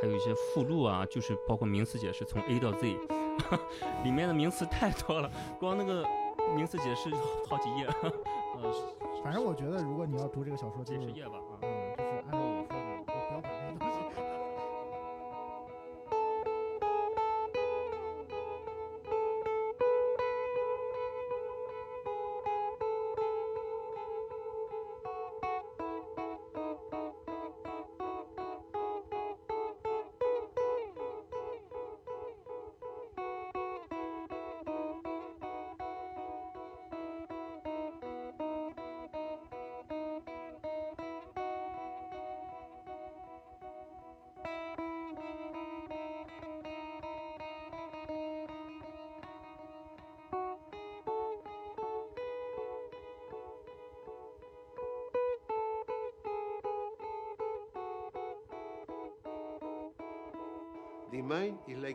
[0.00, 2.96] 还有一些附录啊，就是包括名词解释，从 A 到 Z，
[4.04, 6.04] 里面的名词太多了，光那个
[6.54, 7.16] 名词解释就
[7.48, 7.86] 好几页，
[8.62, 8.72] 呃，
[9.22, 11.40] 反正我觉得，如果你要读这个小说，就是几十页吧，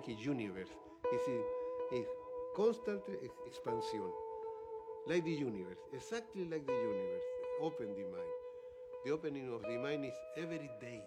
[0.08, 0.70] like universe.
[1.12, 2.06] It's a, a
[2.56, 3.02] constant
[3.48, 4.12] expansion,
[5.08, 7.24] like the universe, exactly like the universe.
[7.62, 8.34] Open the mind.
[9.06, 11.02] The opening of the mind is every day.